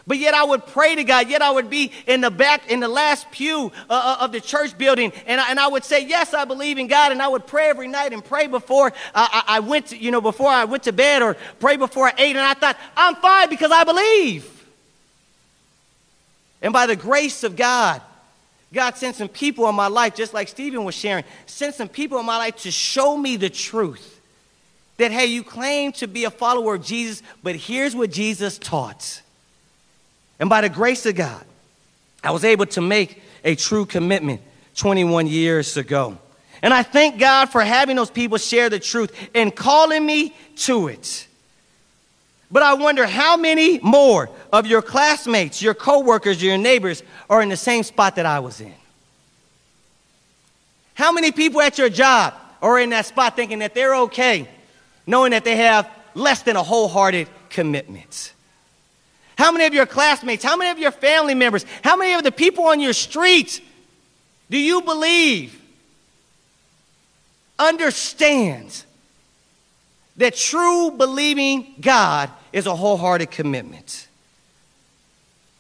But 0.08 0.18
yet 0.18 0.34
I 0.34 0.44
would 0.44 0.66
pray 0.66 0.96
to 0.96 1.04
God. 1.04 1.30
Yet 1.30 1.44
I 1.44 1.52
would 1.52 1.70
be 1.70 1.92
in 2.08 2.22
the 2.22 2.32
back, 2.32 2.72
in 2.72 2.80
the 2.80 2.88
last 2.88 3.30
pew 3.30 3.72
uh, 3.88 3.94
uh, 3.94 4.24
of 4.24 4.32
the 4.32 4.42
church 4.42 4.76
building, 4.76 5.14
and 5.28 5.40
I, 5.40 5.52
and 5.52 5.60
I 5.60 5.68
would 5.68 5.84
say, 5.84 6.04
"Yes, 6.04 6.34
I 6.34 6.46
believe 6.46 6.80
in 6.80 6.88
God." 6.88 7.12
And 7.12 7.22
I 7.22 7.28
would 7.28 7.46
pray 7.46 7.70
every 7.70 7.88
night 7.88 8.12
and 8.12 8.26
pray 8.26 8.48
before 8.48 8.92
I, 9.14 9.44
I 9.48 9.60
went, 9.60 9.88
to, 9.88 9.98
you 9.98 10.10
know, 10.10 10.20
before 10.20 10.50
I 10.50 10.66
went 10.66 10.82
to 10.84 10.92
bed, 10.92 11.22
or 11.22 11.38
pray 11.60 11.78
before 11.78 12.08
I 12.08 12.14
ate. 12.18 12.36
And 12.36 12.40
I 12.40 12.56
thought, 12.56 12.76
"I'm 12.98 13.16
fine 13.18 13.50
because 13.50 13.72
I 13.72 13.84
believe." 13.84 14.66
And 16.64 16.74
by 16.74 16.88
the 16.88 16.96
grace 16.96 17.44
of 17.44 17.56
God, 17.56 18.02
God 18.74 18.98
sent 18.98 19.16
some 19.16 19.30
people 19.30 19.70
in 19.70 19.76
my 19.76 19.88
life, 19.88 20.16
just 20.16 20.34
like 20.34 20.48
Stephen 20.48 20.84
was 20.86 20.96
sharing, 20.96 21.24
sent 21.46 21.76
some 21.76 21.88
people 21.88 22.18
in 22.18 22.26
my 22.26 22.38
life 22.38 22.56
to 22.64 22.72
show 22.72 23.16
me 23.16 23.38
the 23.38 23.52
truth. 23.52 24.19
That, 25.00 25.12
hey, 25.12 25.26
you 25.28 25.44
claim 25.44 25.92
to 25.94 26.08
be 26.08 26.26
a 26.26 26.30
follower 26.30 26.76
of 26.76 26.84
Jesus, 26.84 27.24
but 27.42 27.56
here's 27.56 27.96
what 27.96 28.12
Jesus 28.12 28.58
taught. 28.58 29.22
And 30.40 30.50
by 30.50 30.62
the 30.62 30.70
grace 30.70 31.06
of 31.06 31.16
God, 31.16 31.44
I 32.24 32.32
was 32.32 32.44
able 32.44 32.66
to 32.68 32.82
make 32.82 33.22
a 33.44 33.56
true 33.56 33.86
commitment 33.86 34.42
21 34.76 35.28
years 35.28 35.78
ago. 35.78 36.18
And 36.62 36.74
I 36.74 36.84
thank 36.84 37.18
God 37.18 37.48
for 37.48 37.62
having 37.62 37.96
those 37.96 38.10
people 38.12 38.38
share 38.38 38.70
the 38.70 38.80
truth 38.80 39.16
and 39.34 39.56
calling 39.56 40.06
me 40.06 40.36
to 40.58 40.90
it. 40.90 41.28
But 42.52 42.64
I 42.64 42.74
wonder 42.74 43.06
how 43.06 43.38
many 43.38 43.80
more 43.80 44.30
of 44.52 44.66
your 44.66 44.82
classmates, 44.82 45.62
your 45.62 45.74
coworkers, 45.74 46.44
your 46.44 46.58
neighbors 46.58 47.04
are 47.30 47.42
in 47.42 47.50
the 47.50 47.58
same 47.58 47.84
spot 47.84 48.18
that 48.18 48.26
I 48.26 48.40
was 48.40 48.60
in. 48.60 48.74
How 50.96 51.14
many 51.14 51.32
people 51.32 51.62
at 51.62 51.78
your 51.78 51.90
job 51.90 52.34
are 52.62 52.80
in 52.80 52.90
that 52.90 53.06
spot 53.06 53.38
thinking 53.38 53.60
that 53.60 53.74
they're 53.74 53.96
okay, 53.96 54.50
knowing 55.10 55.32
that 55.32 55.44
they 55.44 55.58
have 55.58 55.90
less 56.14 56.44
than 56.44 56.56
a 56.56 56.64
wholehearted 56.64 57.28
commitment? 57.50 58.34
How 59.38 59.52
many 59.52 59.66
of 59.66 59.74
your 59.74 59.86
classmates, 59.86 60.44
how 60.44 60.56
many 60.56 60.70
of 60.70 60.80
your 60.80 60.92
family 60.92 61.34
members, 61.34 61.66
how 61.84 61.98
many 61.98 62.14
of 62.14 62.24
the 62.24 62.32
people 62.32 62.66
on 62.66 62.80
your 62.80 62.94
street 62.94 63.62
do 64.50 64.58
you 64.58 64.82
believe 64.82 65.60
understands 67.58 68.86
that 70.18 70.36
true 70.36 70.92
believing 70.92 71.76
God 71.80 72.30
is 72.52 72.66
a 72.66 72.76
wholehearted 72.76 73.32
commitment. 73.32 74.08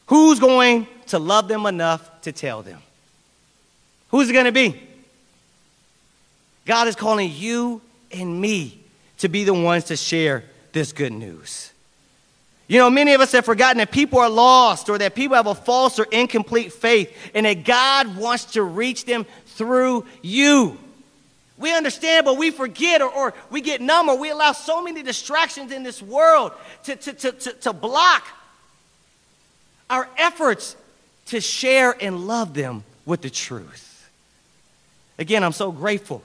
Who's 0.07 0.39
going 0.39 0.87
to 1.07 1.19
love 1.19 1.47
them 1.47 1.65
enough 1.65 2.21
to 2.21 2.31
tell 2.31 2.61
them? 2.61 2.81
Who's 4.09 4.29
it 4.29 4.33
going 4.33 4.45
to 4.45 4.51
be? 4.51 4.81
God 6.65 6.87
is 6.87 6.95
calling 6.95 7.31
you 7.33 7.81
and 8.11 8.41
me 8.41 8.78
to 9.19 9.29
be 9.29 9.43
the 9.43 9.53
ones 9.53 9.85
to 9.85 9.95
share 9.95 10.43
this 10.71 10.91
good 10.91 11.13
news. 11.13 11.71
You 12.67 12.77
know, 12.77 12.89
many 12.89 13.13
of 13.13 13.21
us 13.21 13.31
have 13.31 13.45
forgotten 13.45 13.79
that 13.79 13.91
people 13.91 14.19
are 14.19 14.29
lost 14.29 14.89
or 14.89 14.97
that 14.99 15.15
people 15.15 15.35
have 15.35 15.47
a 15.47 15.55
false 15.55 15.97
or 15.97 16.05
incomplete 16.11 16.71
faith 16.71 17.15
and 17.33 17.45
that 17.45 17.65
God 17.65 18.15
wants 18.15 18.45
to 18.53 18.63
reach 18.63 19.05
them 19.05 19.25
through 19.47 20.05
you. 20.21 20.77
We 21.57 21.75
understand, 21.75 22.25
but 22.25 22.37
we 22.37 22.51
forget 22.51 23.01
or, 23.01 23.09
or 23.09 23.33
we 23.49 23.61
get 23.61 23.81
numb 23.81 24.07
or 24.07 24.17
we 24.17 24.29
allow 24.29 24.51
so 24.51 24.83
many 24.83 25.01
distractions 25.01 25.71
in 25.71 25.83
this 25.83 26.01
world 26.01 26.51
to, 26.83 26.95
to, 26.95 27.13
to, 27.13 27.31
to, 27.31 27.53
to 27.53 27.73
block 27.73 28.25
our 29.89 30.07
efforts 30.17 30.75
to 31.25 31.41
share 31.41 31.95
and 31.99 32.27
love 32.27 32.53
them 32.53 32.83
with 33.05 33.21
the 33.21 33.29
truth. 33.29 34.09
Again, 35.17 35.43
I'm 35.43 35.51
so 35.51 35.71
grateful 35.71 36.23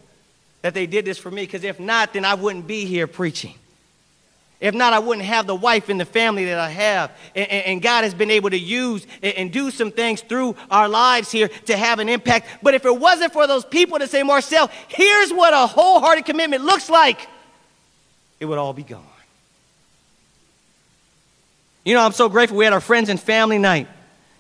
that 0.65 0.73
they 0.73 0.87
did 0.87 1.05
this 1.05 1.19
for 1.19 1.31
me 1.31 1.43
because 1.43 1.63
if 1.63 1.79
not, 1.79 2.15
then 2.15 2.25
I 2.25 2.33
wouldn't 2.33 2.67
be 2.67 2.87
here 2.87 3.07
preaching. 3.07 3.53
If 4.61 4.75
not, 4.75 4.95
I 4.95 4.99
wouldn't 4.99 5.27
have 5.27 5.47
the 5.47 5.55
wife 5.55 5.91
and 5.91 6.01
the 6.01 6.07
family 6.07 6.47
that 6.47 6.59
I 6.59 6.71
have. 6.71 7.11
And, 7.35 7.51
and 7.51 7.83
God 7.83 8.03
has 8.03 8.15
been 8.15 8.31
able 8.31 8.49
to 8.49 8.59
use 8.59 9.07
and, 9.23 9.53
do 9.53 9.71
some 9.71 9.91
things 9.91 10.23
through 10.23 10.57
our 10.71 10.89
lives 10.89 11.31
here 11.31 11.49
to 11.67 11.77
have 11.77 11.99
an 11.99 12.09
impact. 12.09 12.49
But 12.63 12.73
if 12.73 12.87
it 12.87 12.99
wasn't 12.99 13.35
for 13.35 13.47
those 13.47 13.67
people 13.67 13.99
to 13.99 14.07
say, 14.07 14.23
Marcel, 14.23 14.71
here's 14.89 15.35
what 15.35 15.53
a 15.53 15.67
wholehearted 15.67 16.25
commitment 16.25 16.65
looks 16.65 16.89
like, 16.89 17.29
it 18.41 18.47
would 18.47 18.57
all 18.57 18.73
be 18.73 18.85
gone. 18.85 19.05
You 21.85 21.93
know, 21.93 22.01
I'm 22.01 22.13
so 22.13 22.31
grateful 22.31 22.57
we 22.57 22.65
had 22.65 22.73
our 22.73 22.81
friends 22.81 23.11
and 23.11 23.21
family 23.21 23.59
night, 23.59 23.87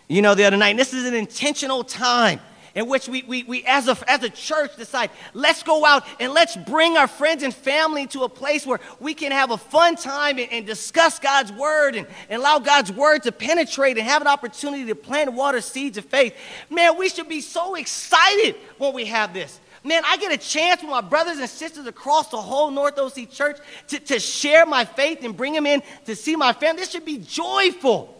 you 0.08 0.22
know, 0.22 0.34
the 0.34 0.44
other 0.44 0.56
night. 0.56 0.70
And 0.70 0.78
this 0.78 0.94
is 0.94 1.04
an 1.04 1.12
intentional 1.12 1.84
time. 1.84 2.40
In 2.74 2.88
which 2.88 3.08
we, 3.08 3.22
we, 3.22 3.42
we 3.44 3.64
as, 3.64 3.88
a, 3.88 3.96
as 4.10 4.22
a 4.22 4.30
church 4.30 4.76
decide, 4.76 5.10
let's 5.32 5.62
go 5.62 5.84
out 5.84 6.04
and 6.18 6.32
let's 6.32 6.56
bring 6.56 6.96
our 6.96 7.06
friends 7.06 7.42
and 7.42 7.54
family 7.54 8.06
to 8.08 8.22
a 8.22 8.28
place 8.28 8.66
where 8.66 8.80
we 9.00 9.14
can 9.14 9.32
have 9.32 9.50
a 9.50 9.56
fun 9.56 9.96
time 9.96 10.38
and, 10.38 10.50
and 10.50 10.66
discuss 10.66 11.18
God's 11.18 11.52
word 11.52 11.94
and, 11.94 12.06
and 12.28 12.40
allow 12.40 12.58
God's 12.58 12.90
word 12.90 13.22
to 13.24 13.32
penetrate 13.32 13.96
and 13.98 14.06
have 14.06 14.22
an 14.22 14.28
opportunity 14.28 14.86
to 14.86 14.94
plant 14.94 15.32
water 15.32 15.60
seeds 15.60 15.98
of 15.98 16.04
faith. 16.04 16.34
Man, 16.70 16.98
we 16.98 17.08
should 17.08 17.28
be 17.28 17.40
so 17.40 17.76
excited 17.76 18.56
when 18.78 18.92
we 18.92 19.04
have 19.06 19.32
this. 19.32 19.60
Man, 19.86 20.02
I 20.06 20.16
get 20.16 20.32
a 20.32 20.38
chance 20.38 20.80
with 20.80 20.90
my 20.90 21.02
brothers 21.02 21.38
and 21.38 21.48
sisters 21.48 21.86
across 21.86 22.28
the 22.28 22.40
whole 22.40 22.70
North 22.70 22.98
OC 22.98 23.30
church 23.30 23.58
to, 23.88 23.98
to 24.00 24.18
share 24.18 24.64
my 24.64 24.86
faith 24.86 25.22
and 25.22 25.36
bring 25.36 25.52
them 25.52 25.66
in 25.66 25.82
to 26.06 26.16
see 26.16 26.36
my 26.36 26.54
family. 26.54 26.80
This 26.80 26.90
should 26.90 27.04
be 27.04 27.18
joyful. 27.18 28.13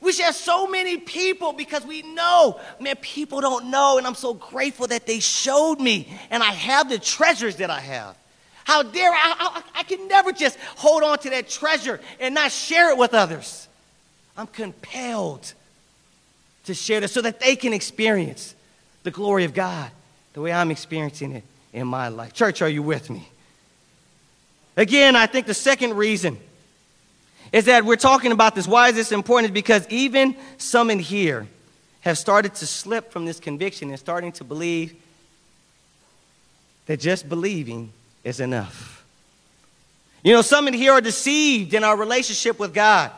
We 0.00 0.12
should 0.12 0.26
have 0.26 0.36
so 0.36 0.68
many 0.68 0.96
people 0.96 1.52
because 1.52 1.84
we 1.84 2.02
know, 2.02 2.60
man, 2.80 2.96
people 2.96 3.40
don't 3.40 3.70
know. 3.70 3.98
And 3.98 4.06
I'm 4.06 4.14
so 4.14 4.34
grateful 4.34 4.86
that 4.86 5.06
they 5.06 5.18
showed 5.18 5.80
me. 5.80 6.08
And 6.30 6.42
I 6.42 6.52
have 6.52 6.88
the 6.88 6.98
treasures 6.98 7.56
that 7.56 7.70
I 7.70 7.80
have. 7.80 8.16
How 8.64 8.82
dare 8.82 9.10
I, 9.10 9.34
I, 9.74 9.80
I 9.80 9.82
can 9.82 10.06
never 10.08 10.30
just 10.30 10.58
hold 10.76 11.02
on 11.02 11.18
to 11.20 11.30
that 11.30 11.48
treasure 11.48 12.00
and 12.20 12.34
not 12.34 12.52
share 12.52 12.90
it 12.90 12.98
with 12.98 13.14
others. 13.14 13.66
I'm 14.36 14.46
compelled 14.46 15.52
to 16.64 16.74
share 16.74 17.00
this 17.00 17.12
so 17.12 17.22
that 17.22 17.40
they 17.40 17.56
can 17.56 17.72
experience 17.72 18.54
the 19.02 19.10
glory 19.10 19.44
of 19.44 19.54
God 19.54 19.90
the 20.34 20.40
way 20.40 20.52
I'm 20.52 20.70
experiencing 20.70 21.32
it 21.32 21.44
in 21.72 21.88
my 21.88 22.08
life. 22.08 22.34
Church, 22.34 22.62
are 22.62 22.68
you 22.68 22.82
with 22.82 23.10
me? 23.10 23.28
Again, 24.76 25.16
I 25.16 25.26
think 25.26 25.46
the 25.46 25.54
second 25.54 25.94
reason 25.94 26.38
is 27.52 27.66
that 27.66 27.84
we're 27.84 27.96
talking 27.96 28.32
about 28.32 28.54
this. 28.54 28.66
Why 28.66 28.88
is 28.88 28.94
this 28.94 29.12
important? 29.12 29.50
Is 29.50 29.54
because 29.54 29.86
even 29.88 30.36
some 30.56 30.90
in 30.90 30.98
here 30.98 31.46
have 32.00 32.18
started 32.18 32.54
to 32.56 32.66
slip 32.66 33.12
from 33.12 33.24
this 33.24 33.40
conviction 33.40 33.90
and 33.90 33.98
starting 33.98 34.32
to 34.32 34.44
believe 34.44 34.94
that 36.86 37.00
just 37.00 37.28
believing 37.28 37.92
is 38.24 38.40
enough. 38.40 39.04
You 40.22 40.32
know, 40.32 40.42
some 40.42 40.68
in 40.68 40.74
here 40.74 40.92
are 40.92 41.00
deceived 41.00 41.74
in 41.74 41.84
our 41.84 41.96
relationship 41.96 42.58
with 42.58 42.74
God. 42.74 43.10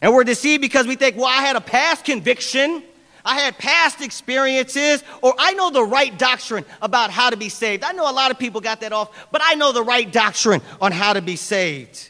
And 0.00 0.14
we're 0.14 0.24
deceived 0.24 0.60
because 0.60 0.86
we 0.86 0.94
think, 0.94 1.16
well, 1.16 1.26
I 1.26 1.42
had 1.42 1.56
a 1.56 1.60
past 1.60 2.04
conviction 2.04 2.82
I 3.28 3.40
had 3.40 3.58
past 3.58 4.00
experiences, 4.00 5.04
or 5.20 5.34
I 5.38 5.52
know 5.52 5.68
the 5.68 5.84
right 5.84 6.16
doctrine 6.18 6.64
about 6.80 7.10
how 7.10 7.28
to 7.28 7.36
be 7.36 7.50
saved. 7.50 7.84
I 7.84 7.92
know 7.92 8.10
a 8.10 8.12
lot 8.12 8.30
of 8.30 8.38
people 8.38 8.62
got 8.62 8.80
that 8.80 8.94
off, 8.94 9.28
but 9.30 9.42
I 9.44 9.54
know 9.54 9.72
the 9.72 9.82
right 9.82 10.10
doctrine 10.10 10.62
on 10.80 10.92
how 10.92 11.12
to 11.12 11.20
be 11.20 11.36
saved. 11.36 12.07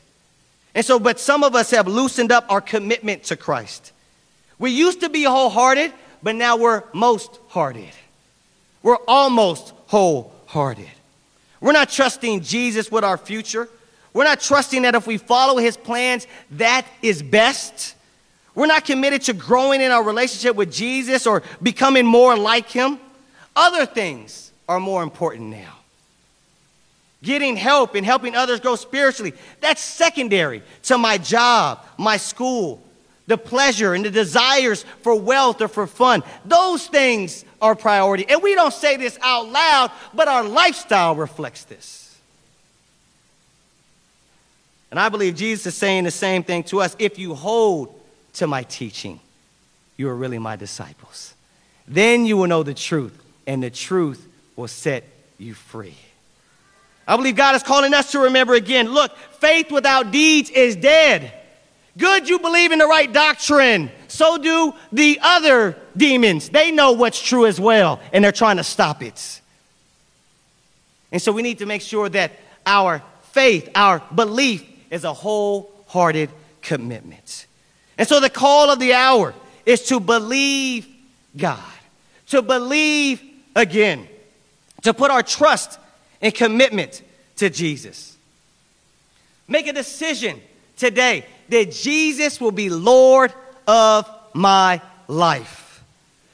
And 0.79 0.85
so, 0.85 1.01
but 1.01 1.19
some 1.19 1.43
of 1.43 1.57
us 1.57 1.73
have 1.73 1.89
loosened 1.89 2.31
up 2.31 2.47
our 2.49 2.61
commitment 2.61 3.25
to 3.25 3.37
Christ. 3.37 3.91
We 4.61 4.71
used 4.71 5.01
to 5.01 5.09
be 5.09 5.25
wholehearted, 5.25 5.93
but 6.23 6.37
now 6.37 6.57
we're 6.57 6.85
most 6.93 7.41
hearted. 7.49 7.91
We're 8.85 9.03
almost 9.09 9.75
wholehearted. 9.89 10.89
We're 11.61 11.73
not 11.73 11.89
trusting 11.91 12.43
Jesus 12.43 12.93
with 12.93 13.03
our 13.03 13.19
future. 13.19 13.69
We're 14.13 14.23
not 14.23 14.39
trusting 14.39 14.83
that 14.83 14.95
if 14.95 15.05
we 15.09 15.19
follow 15.19 15.57
his 15.57 15.77
plans, 15.77 16.29
that 16.53 16.87
is 17.03 17.25
best. 17.25 17.97
We're 18.55 18.67
not 18.67 18.85
committed 18.85 19.23
to 19.23 19.33
growing 19.33 19.81
in 19.81 19.91
our 19.91 20.05
relationship 20.05 20.55
with 20.55 20.73
Jesus 20.73 21.27
or 21.27 21.43
becoming 21.61 22.07
more 22.07 22.37
like 22.39 22.71
Him. 22.71 23.01
Other 23.57 23.85
things 23.85 24.53
are 24.69 24.79
more 24.79 25.03
important 25.03 25.51
now. 25.51 25.78
Getting 27.23 27.57
help 27.57 27.95
and 27.95 28.07
helping 28.07 28.37
others 28.37 28.61
grow 28.61 28.77
spiritually, 28.77 29.35
that's 29.61 29.81
secondary 29.81 30.63
to 30.85 30.99
my 30.99 31.19
job, 31.19 31.85
my 31.97 32.17
school, 32.17 32.81
the 33.27 33.37
pleasure 33.37 33.93
and 33.95 34.05
the 34.05 34.11
desires 34.11 34.85
for 35.03 35.15
wealth 35.15 35.61
or 35.61 35.69
for 35.69 35.87
fun. 35.87 36.23
Those 36.45 36.87
things 36.87 37.45
are 37.61 37.75
priority. 37.75 38.25
And 38.29 38.43
we 38.43 38.55
don't 38.55 38.73
say 38.73 38.97
this 38.97 39.19
out 39.21 39.49
loud, 39.49 39.91
but 40.15 40.29
our 40.29 40.45
lifestyle 40.45 41.17
reflects 41.17 41.65
this. 41.65 42.17
And 44.91 44.99
I 44.99 45.09
believe 45.09 45.35
Jesus 45.37 45.67
is 45.67 45.75
saying 45.75 46.05
the 46.05 46.11
same 46.11 46.43
thing 46.43 46.63
to 46.65 46.81
us. 46.81 46.97
If 46.99 47.19
you 47.19 47.35
hold 47.35 48.01
to 48.35 48.47
my 48.47 48.63
teaching, 48.63 49.21
you 49.97 50.09
are 50.09 50.17
really 50.17 50.39
my 50.39 50.57
disciples. 50.57 51.35
Then 51.87 52.25
you 52.25 52.37
will 52.37 52.47
know 52.47 52.63
the 52.63 52.75
truth, 52.75 53.23
and 53.47 53.63
the 53.63 53.71
truth 53.71 54.27
will 54.57 54.69
set 54.69 55.05
you 55.37 55.53
free. 55.53 55.97
I 57.09 57.17
believe 57.17 57.37
God 57.37 57.57
is 57.57 57.63
calling 57.63 57.95
us 57.95 58.13
to 58.13 58.19
remember 58.21 58.53
again 58.53 58.93
look, 58.93 59.17
faith 59.41 59.73
without 59.73 60.11
deeds 60.11 60.51
is 60.51 60.77
dead. 60.77 61.33
Good, 61.97 62.29
you 62.29 62.39
believe 62.39 62.71
in 62.71 62.79
the 62.79 62.87
right 62.87 63.11
doctrine. 63.11 63.91
So 64.07 64.37
do 64.39 64.75
the 64.93 65.19
other 65.23 65.77
demons. 65.97 66.51
They 66.51 66.71
know 66.71 66.93
what's 66.93 67.21
true 67.21 67.47
as 67.47 67.59
well, 67.59 67.99
and 68.13 68.23
they're 68.23 68.31
trying 68.31 68.59
to 68.59 68.65
stop 68.65 69.03
it. 69.03 69.41
And 71.11 71.21
so 71.21 71.33
we 71.33 71.43
need 71.43 71.59
to 71.59 71.67
make 71.67 71.81
sure 71.81 72.09
that 72.11 72.33
our 72.67 73.03
faith, 73.33 73.69
our 73.75 74.03
belief, 74.15 74.65
is 74.91 75.05
a 75.05 75.13
wholehearted 75.13 76.31
commitment. 76.61 77.47
And 77.97 78.07
so 78.07 78.21
the 78.21 78.31
call 78.31 78.71
of 78.71 78.79
the 78.79 78.93
hour 78.93 79.35
is 79.65 79.83
to 79.85 79.99
believe 79.99 80.87
God, 81.37 81.59
to 82.29 82.43
believe 82.43 83.23
again, 83.57 84.07
to 84.83 84.93
put 84.95 85.11
our 85.11 85.23
trust 85.23 85.79
and 86.21 86.35
commitment 86.35 87.03
to 87.37 87.51
Jesus. 87.51 88.17
Make 89.47 89.67
a 89.67 89.73
decision 89.73 90.41
today 90.77 91.25
that 91.49 91.73
Jesus 91.73 92.41
will 92.41 92.53
be 92.53 92.69
Lord 92.71 93.33
of 93.67 94.09
my 94.35 94.81
life. 95.07 95.83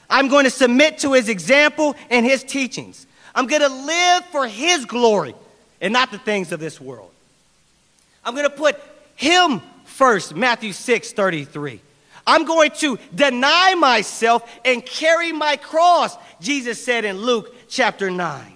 I'm 0.09 0.27
going 0.27 0.43
to 0.45 0.51
submit 0.51 0.99
to 0.99 1.13
his 1.13 1.29
example 1.29 1.95
and 2.09 2.25
his 2.25 2.43
teachings. 2.43 3.07
I'm 3.33 3.47
going 3.47 3.61
to 3.61 3.69
live 3.69 4.25
for 4.25 4.47
his 4.47 4.85
glory 4.85 5.35
and 5.81 5.91
not 5.91 6.11
the 6.11 6.17
things 6.17 6.51
of 6.51 6.59
this 6.59 6.79
world. 6.79 7.11
I'm 8.23 8.33
going 8.33 8.49
to 8.49 8.55
put 8.55 8.79
him 9.15 9.61
first, 9.85 10.35
Matthew 10.35 10.73
6 10.73 11.11
33. 11.13 11.81
I'm 12.27 12.45
going 12.45 12.71
to 12.77 12.97
deny 13.13 13.75
myself 13.75 14.49
and 14.65 14.83
carry 14.83 15.31
my 15.31 15.57
cross, 15.57 16.17
Jesus 16.41 16.83
said 16.83 17.05
in 17.05 17.17
Luke 17.19 17.53
chapter 17.69 18.09
9. 18.09 18.54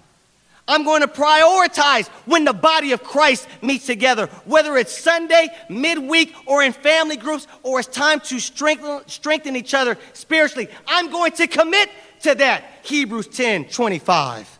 I'm 0.69 0.83
going 0.83 1.01
to 1.01 1.07
prioritize 1.07 2.07
when 2.25 2.45
the 2.45 2.53
body 2.53 2.91
of 2.91 3.03
Christ 3.03 3.47
meets 3.63 3.87
together, 3.87 4.27
whether 4.45 4.77
it's 4.77 4.95
Sunday, 4.95 5.49
midweek, 5.67 6.35
or 6.45 6.61
in 6.61 6.73
family 6.73 7.17
groups, 7.17 7.47
or 7.63 7.79
it's 7.79 7.89
time 7.89 8.19
to 8.21 8.39
strengthen, 8.39 9.01
strengthen 9.07 9.55
each 9.55 9.73
other 9.73 9.97
spiritually. 10.13 10.69
I'm 10.87 11.09
going 11.09 11.31
to 11.33 11.47
commit 11.47 11.89
to 12.21 12.35
that. 12.35 12.63
Hebrews 12.83 13.27
10 13.27 13.65
25. 13.65 14.59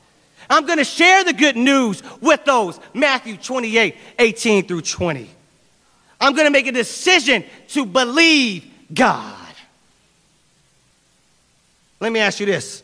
I'm 0.50 0.65
going 0.65 0.80
to 0.80 0.84
share 0.84 1.24
the 1.24 1.34
good 1.34 1.56
news 1.56 2.02
with 2.22 2.43
those. 2.43 2.80
Matthew 2.95 3.38
28 3.38 3.95
18 4.17 4.65
through 4.65 4.82
20. 4.82 5.30
I'm 6.19 6.34
going 6.34 6.48
to 6.48 6.52
make 6.52 6.65
a 6.65 6.72
decision 6.72 7.45
to 7.69 7.86
believe 7.86 8.65
God. 8.91 9.36
Let 12.00 12.12
me 12.12 12.19
ask 12.19 12.39
you 12.39 12.48
this 12.48 12.82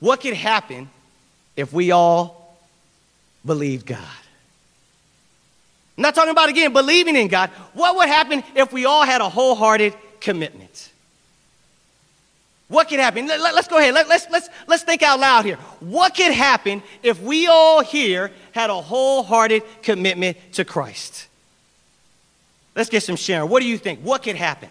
what 0.00 0.20
could 0.20 0.34
happen 0.34 0.90
if 1.56 1.72
we 1.72 1.92
all 1.92 2.41
believed 3.44 3.86
God? 3.86 3.98
I'm 5.96 6.02
not 6.02 6.14
talking 6.14 6.30
about, 6.30 6.48
again, 6.48 6.72
believing 6.72 7.16
in 7.16 7.28
God. 7.28 7.50
What 7.74 7.96
would 7.96 8.08
happen 8.08 8.42
if 8.54 8.72
we 8.72 8.86
all 8.86 9.04
had 9.04 9.20
a 9.20 9.28
wholehearted 9.28 9.94
commitment? 10.20 10.90
What 12.68 12.88
could 12.88 13.00
happen? 13.00 13.26
Let, 13.26 13.54
us 13.54 13.68
go 13.68 13.76
ahead. 13.78 13.92
Let, 13.92 14.08
let's, 14.08 14.26
let's, 14.30 14.48
let's 14.66 14.82
think 14.82 15.02
out 15.02 15.20
loud 15.20 15.44
here. 15.44 15.56
What 15.80 16.16
could 16.16 16.32
happen 16.32 16.82
if 17.02 17.20
we 17.20 17.46
all 17.46 17.84
here 17.84 18.30
had 18.52 18.70
a 18.70 18.80
wholehearted 18.80 19.62
commitment 19.82 20.38
to 20.54 20.64
Christ? 20.64 21.28
Let's 22.74 22.88
get 22.88 23.02
some 23.02 23.16
sharing. 23.16 23.50
What 23.50 23.60
do 23.60 23.68
you 23.68 23.76
think? 23.76 24.00
What 24.00 24.22
could 24.22 24.36
happen? 24.36 24.70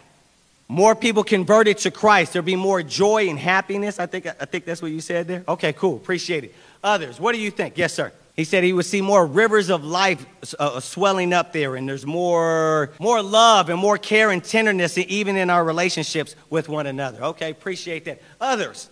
More 0.68 0.96
people 0.96 1.24
converted 1.24 1.78
to 1.80 1.92
Christ. 1.92 2.34
There'll 2.34 2.44
be 2.44 2.56
more 2.56 2.82
joy 2.82 3.30
and 3.30 3.38
happiness. 3.38 4.00
I 4.00 4.08
think, 4.08 4.26
I 4.26 4.46
think 4.46 4.66
that's 4.66 4.82
what 4.82 4.90
you 4.90 5.02
said 5.02 5.28
there. 5.28 5.44
Okay, 5.48 5.74
cool. 5.74 5.98
Appreciate 5.98 6.46
it. 6.46 6.56
Others, 6.84 7.20
what 7.20 7.34
do 7.34 7.40
you 7.40 7.52
think? 7.52 7.78
Yes, 7.78 7.94
sir. 7.94 8.12
He 8.36 8.46
said 8.46 8.64
he 8.64 8.74
would 8.74 8.86
see 8.86 9.02
more 9.02 9.26
rivers 9.26 9.70
of 9.70 9.84
life 9.84 10.26
uh, 10.58 10.80
swelling 10.80 11.34
up 11.34 11.52
there, 11.52 11.76
and 11.76 11.88
there's 11.88 12.06
more, 12.06 12.92
more 13.00 13.22
love 13.22 13.70
and 13.70 13.78
more 13.78 13.98
care 13.98 14.32
and 14.32 14.44
tenderness, 14.44 14.98
even 14.98 15.36
in 15.36 15.50
our 15.50 15.64
relationships 15.64 16.36
with 16.50 16.70
one 16.70 16.88
another. 16.88 17.24
Okay, 17.24 17.52
appreciate 17.52 18.06
that. 18.06 18.22
Others, 18.40 18.90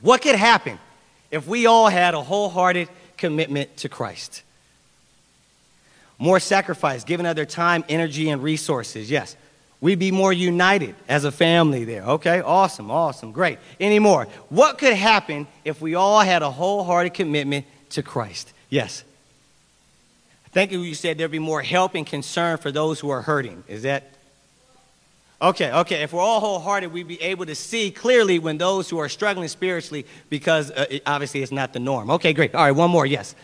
what 0.00 0.22
could 0.22 0.36
happen 0.36 0.78
if 1.30 1.46
we 1.46 1.66
all 1.66 1.88
had 1.88 2.14
a 2.14 2.22
wholehearted 2.22 2.88
commitment 3.16 3.76
to 3.78 3.88
Christ? 3.88 4.42
more 6.18 6.40
sacrifice, 6.40 7.04
giving 7.04 7.26
other 7.26 7.44
time, 7.44 7.84
energy, 7.88 8.30
and 8.30 8.42
resources. 8.42 9.10
Yes. 9.10 9.36
We'd 9.80 9.98
be 9.98 10.10
more 10.10 10.32
united 10.32 10.94
as 11.08 11.24
a 11.24 11.32
family 11.32 11.84
there. 11.84 12.02
Okay, 12.02 12.40
awesome, 12.40 12.90
awesome, 12.90 13.32
great. 13.32 13.58
Any 13.78 13.98
more? 13.98 14.26
What 14.48 14.78
could 14.78 14.94
happen 14.94 15.46
if 15.64 15.82
we 15.82 15.94
all 15.94 16.20
had 16.20 16.42
a 16.42 16.50
wholehearted 16.50 17.12
commitment 17.12 17.66
to 17.94 18.02
Christ? 18.02 18.52
Yes. 18.70 19.04
I 20.46 20.48
think 20.50 20.70
you 20.72 20.94
said 20.94 21.18
there'd 21.18 21.30
be 21.30 21.38
more 21.38 21.62
help 21.62 21.94
and 21.94 22.06
concern 22.06 22.58
for 22.58 22.70
those 22.70 23.00
who 23.00 23.10
are 23.10 23.22
hurting. 23.22 23.64
Is 23.66 23.82
that? 23.82 24.10
Okay, 25.42 25.72
okay. 25.72 26.02
If 26.02 26.12
we're 26.12 26.22
all 26.22 26.40
wholehearted, 26.40 26.92
we'd 26.92 27.08
be 27.08 27.20
able 27.20 27.46
to 27.46 27.54
see 27.54 27.90
clearly 27.90 28.38
when 28.38 28.56
those 28.56 28.88
who 28.88 28.98
are 28.98 29.08
struggling 29.08 29.48
spiritually, 29.48 30.06
because 30.30 30.70
uh, 30.70 30.86
it, 30.88 31.02
obviously 31.06 31.42
it's 31.42 31.52
not 31.52 31.72
the 31.72 31.80
norm. 31.80 32.10
Okay, 32.10 32.32
great. 32.32 32.54
All 32.54 32.64
right, 32.64 32.70
one 32.70 32.90
more. 32.90 33.04
Yes. 33.04 33.34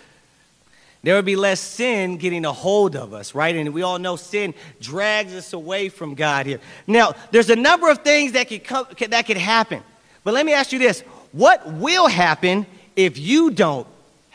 There 1.03 1.15
would 1.17 1.25
be 1.25 1.37
less 1.37 1.61
sin 1.61 2.19
getting 2.19 2.45
a 2.45 2.53
hold 2.53 2.95
of 2.95 3.15
us, 3.15 3.35
right? 3.35 3.57
And 3.57 3.73
we 3.73 3.83
all 3.83 3.99
know 3.99 4.17
sin 4.17 4.55
drags 4.81 5.35
us 5.35 5.53
away 5.53 5.89
from 5.89 6.15
God 6.15 6.47
here. 6.47 6.61
Now, 6.87 7.15
there's 7.31 7.51
a 7.51 7.57
number 7.57 7.91
of 7.91 7.99
things 7.99 8.33
that 8.33 8.49
could, 8.49 8.65
come, 8.65 8.87
that 9.09 9.27
could 9.27 9.39
happen. 9.39 9.83
But 10.25 10.35
let 10.35 10.45
me 10.45 10.53
ask 10.53 10.73
you 10.73 10.79
this 10.79 11.01
what 11.33 11.73
will 11.73 12.07
happen 12.07 12.67
if 12.97 13.19
you 13.19 13.51
don't 13.51 13.87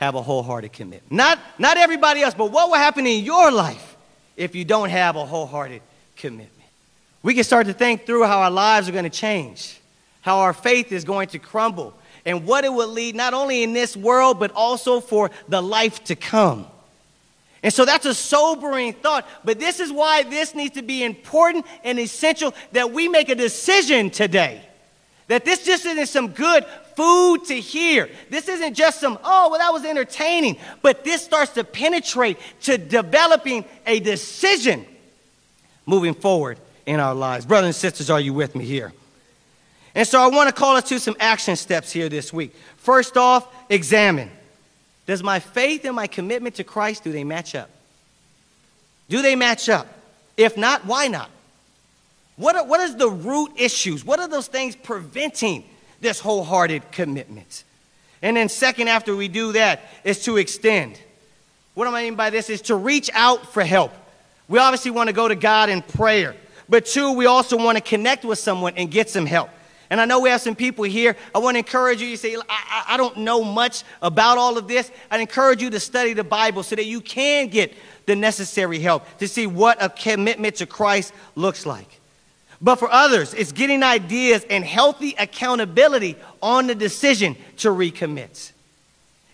have 0.05 0.15
a 0.15 0.21
wholehearted 0.21 0.71
commitment? 0.71 1.11
Not, 1.11 1.39
not 1.57 1.77
everybody 1.77 2.21
else, 2.21 2.33
but 2.33 2.51
what 2.51 2.69
will 2.69 2.77
happen 2.77 3.05
in 3.05 3.23
your 3.23 3.51
life 3.51 3.97
if 4.37 4.55
you 4.55 4.63
don't 4.63 4.89
have 4.89 5.15
a 5.15 5.25
wholehearted 5.25 5.81
commitment? 6.15 6.51
We 7.23 7.33
can 7.33 7.43
start 7.43 7.67
to 7.67 7.73
think 7.73 8.05
through 8.05 8.23
how 8.23 8.41
our 8.41 8.51
lives 8.51 8.87
are 8.87 8.91
going 8.91 9.05
to 9.05 9.09
change, 9.09 9.79
how 10.21 10.39
our 10.39 10.53
faith 10.53 10.91
is 10.91 11.03
going 11.03 11.29
to 11.29 11.39
crumble, 11.39 11.93
and 12.23 12.45
what 12.45 12.65
it 12.65 12.73
will 12.73 12.87
lead 12.87 13.15
not 13.15 13.33
only 13.33 13.63
in 13.63 13.73
this 13.73 13.97
world, 13.97 14.39
but 14.39 14.51
also 14.51 14.99
for 14.99 15.31
the 15.47 15.61
life 15.61 16.03
to 16.05 16.15
come. 16.15 16.67
And 17.63 17.73
so 17.73 17.83
that's 17.83 18.05
a 18.05 18.13
sobering 18.13 18.93
thought, 18.93 19.27
but 19.43 19.59
this 19.59 19.79
is 19.79 19.91
why 19.91 20.21
this 20.21 20.53
needs 20.53 20.75
to 20.75 20.83
be 20.83 21.03
important 21.03 21.65
and 21.83 21.99
essential 21.99 22.53
that 22.73 22.91
we 22.91 23.07
make 23.07 23.29
a 23.29 23.35
decision 23.35 24.11
today. 24.11 24.61
That 25.27 25.43
this 25.43 25.65
just 25.65 25.85
isn't 25.85 26.07
some 26.07 26.29
good 26.29 26.65
food 26.95 27.45
to 27.45 27.55
hear. 27.55 28.09
This 28.29 28.47
isn't 28.47 28.75
just 28.75 28.99
some, 28.99 29.17
oh, 29.23 29.49
well, 29.49 29.59
that 29.59 29.73
was 29.73 29.83
entertaining, 29.83 30.57
but 30.81 31.03
this 31.03 31.23
starts 31.23 31.53
to 31.53 31.63
penetrate 31.63 32.37
to 32.61 32.77
developing 32.77 33.65
a 33.85 33.99
decision 33.99 34.85
moving 35.85 36.13
forward 36.13 36.59
in 36.85 36.99
our 36.99 37.15
lives. 37.15 37.45
Brothers 37.45 37.67
and 37.67 37.75
sisters, 37.75 38.09
are 38.09 38.19
you 38.19 38.33
with 38.33 38.55
me 38.55 38.65
here? 38.65 38.93
And 39.95 40.07
so 40.07 40.21
I 40.21 40.27
want 40.27 40.49
to 40.49 40.53
call 40.53 40.75
us 40.75 40.89
to 40.89 40.99
some 40.99 41.15
action 41.19 41.55
steps 41.55 41.91
here 41.91 42.09
this 42.09 42.31
week. 42.33 42.55
First 42.77 43.17
off, 43.17 43.47
examine. 43.69 44.29
Does 45.05 45.23
my 45.23 45.39
faith 45.39 45.85
and 45.85 45.95
my 45.95 46.07
commitment 46.07 46.55
to 46.55 46.63
Christ, 46.63 47.03
do 47.03 47.11
they 47.11 47.23
match 47.23 47.55
up? 47.55 47.69
Do 49.09 49.21
they 49.21 49.35
match 49.35 49.69
up? 49.69 49.87
If 50.35 50.57
not, 50.57 50.85
why 50.85 51.07
not? 51.07 51.29
What 52.37 52.55
are, 52.55 52.65
what 52.65 52.81
is 52.81 52.95
the 52.95 53.09
root 53.09 53.51
issues? 53.55 54.03
What 54.03 54.19
are 54.19 54.27
those 54.27 54.47
things 54.47 54.75
preventing 54.75 55.63
this 56.01 56.19
wholehearted 56.19 56.91
commitment? 56.91 57.63
And 58.21 58.37
then 58.37 58.49
second, 58.49 58.87
after 58.87 59.15
we 59.15 59.27
do 59.27 59.53
that, 59.53 59.81
is 60.03 60.23
to 60.23 60.37
extend. 60.37 60.99
What 61.75 61.85
do 61.85 61.95
I 61.95 62.03
mean 62.03 62.15
by 62.15 62.29
this 62.29 62.49
is 62.49 62.61
to 62.63 62.75
reach 62.75 63.09
out 63.13 63.53
for 63.53 63.63
help. 63.63 63.93
We 64.47 64.59
obviously 64.59 64.91
want 64.91 65.07
to 65.07 65.13
go 65.13 65.27
to 65.27 65.35
God 65.35 65.69
in 65.69 65.81
prayer. 65.81 66.35
But 66.67 66.85
two, 66.85 67.13
we 67.13 67.25
also 67.25 67.57
want 67.57 67.77
to 67.77 67.83
connect 67.83 68.25
with 68.25 68.39
someone 68.39 68.73
and 68.75 68.89
get 68.89 69.09
some 69.09 69.25
help. 69.25 69.49
And 69.89 70.01
I 70.01 70.05
know 70.05 70.19
we 70.19 70.29
have 70.29 70.41
some 70.41 70.55
people 70.55 70.83
here. 70.85 71.15
I 71.33 71.39
want 71.39 71.55
to 71.55 71.59
encourage 71.59 72.01
you. 72.01 72.07
You 72.07 72.17
say, 72.17 72.35
I, 72.49 72.85
I, 72.89 72.97
don't 72.97 73.17
know 73.17 73.43
much 73.43 73.83
about 74.01 74.37
all 74.39 74.57
of 74.57 74.67
this. 74.67 74.91
I'd 75.11 75.21
encourage 75.21 75.61
you 75.61 75.69
to 75.69 75.79
study 75.79 76.13
the 76.13 76.23
Bible 76.23 76.63
so 76.63 76.75
that 76.75 76.85
you 76.85 77.01
can 77.01 77.49
get 77.49 77.73
the 78.07 78.15
necessary 78.15 78.79
help 78.79 79.05
to 79.19 79.27
see 79.27 79.45
what 79.45 79.81
a 79.83 79.89
commitment 79.89 80.55
to 80.55 80.65
Christ 80.65 81.13
looks 81.35 81.67
like. 81.67 81.99
But 82.61 82.77
for 82.77 82.89
others, 82.89 83.33
it's 83.33 83.51
getting 83.51 83.83
ideas 83.83 84.45
and 84.49 84.63
healthy 84.63 85.15
accountability 85.19 86.15
on 86.41 86.67
the 86.67 86.75
decision 86.75 87.35
to 87.57 87.69
recommit. 87.69 88.51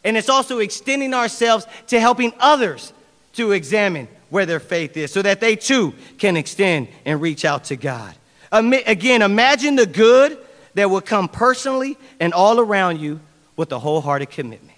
And 0.04 0.18
it's 0.18 0.30
also 0.30 0.60
extending 0.60 1.14
ourselves 1.14 1.68
to 1.88 2.00
helping 2.00 2.34
others 2.40 2.94
to 3.34 3.52
examine 3.52 4.08
where 4.30 4.46
their 4.46 4.60
faith 4.60 4.98
is 4.98 5.12
so 5.12 5.22
that 5.22 5.40
they 5.40 5.56
too 5.56 5.94
can 6.18 6.38
extend 6.38 6.88
and 7.06 7.22
reach 7.22 7.46
out 7.46 7.66
to 7.66 7.76
God. 7.76 8.16
Again, 8.52 9.22
imagine 9.22 9.76
the 9.76 9.86
good 9.86 10.38
that 10.74 10.90
will 10.90 11.02
come 11.02 11.28
personally 11.28 11.98
and 12.20 12.34
all 12.34 12.60
around 12.60 13.00
you 13.00 13.20
with 13.56 13.72
a 13.72 13.80
wholehearted 13.80 14.30
commitment. 14.30 14.72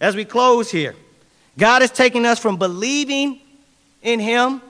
As 0.00 0.14
we 0.14 0.24
close 0.24 0.70
here, 0.70 0.94
God 1.56 1.82
is 1.82 1.90
taking 1.90 2.24
us 2.24 2.38
from 2.38 2.56
believing 2.56 3.40
in 4.02 4.20
Him 4.20 4.62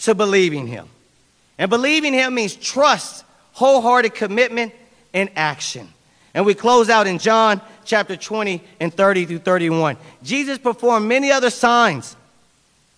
to 0.00 0.14
believing 0.14 0.66
Him. 0.66 0.88
And 1.58 1.68
believing 1.70 2.12
Him 2.12 2.34
means 2.34 2.54
trust, 2.54 3.24
wholehearted 3.52 4.14
commitment, 4.14 4.72
and 5.12 5.30
action. 5.36 5.88
And 6.34 6.46
we 6.46 6.54
close 6.54 6.88
out 6.88 7.06
in 7.06 7.18
John 7.18 7.60
chapter 7.84 8.16
20 8.16 8.62
and 8.78 8.94
30 8.94 9.26
through 9.26 9.38
31. 9.38 9.96
Jesus 10.22 10.58
performed 10.58 11.08
many 11.08 11.32
other 11.32 11.50
signs 11.50 12.16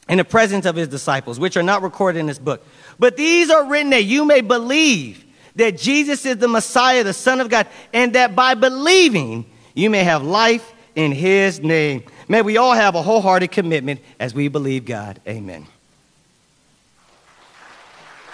in 0.08 0.18
the 0.18 0.24
presence 0.24 0.66
of 0.66 0.76
his 0.76 0.88
disciples, 0.88 1.40
which 1.40 1.56
are 1.56 1.62
not 1.62 1.82
recorded 1.82 2.18
in 2.18 2.26
this 2.26 2.38
book. 2.38 2.64
But 2.98 3.16
these 3.16 3.50
are 3.50 3.66
written 3.66 3.90
that 3.90 4.04
you 4.04 4.24
may 4.24 4.42
believe 4.42 5.24
that 5.56 5.78
Jesus 5.78 6.26
is 6.26 6.36
the 6.36 6.48
Messiah, 6.48 7.04
the 7.04 7.12
Son 7.12 7.40
of 7.40 7.48
God, 7.48 7.66
and 7.92 8.14
that 8.14 8.34
by 8.34 8.54
believing 8.54 9.46
you 9.74 9.90
may 9.90 10.04
have 10.04 10.22
life 10.22 10.72
in 10.94 11.12
his 11.12 11.60
name. 11.60 12.04
May 12.28 12.42
we 12.42 12.56
all 12.56 12.74
have 12.74 12.94
a 12.94 13.02
wholehearted 13.02 13.50
commitment 13.50 14.00
as 14.20 14.34
we 14.34 14.48
believe 14.48 14.84
God. 14.84 15.20
Amen. 15.26 15.66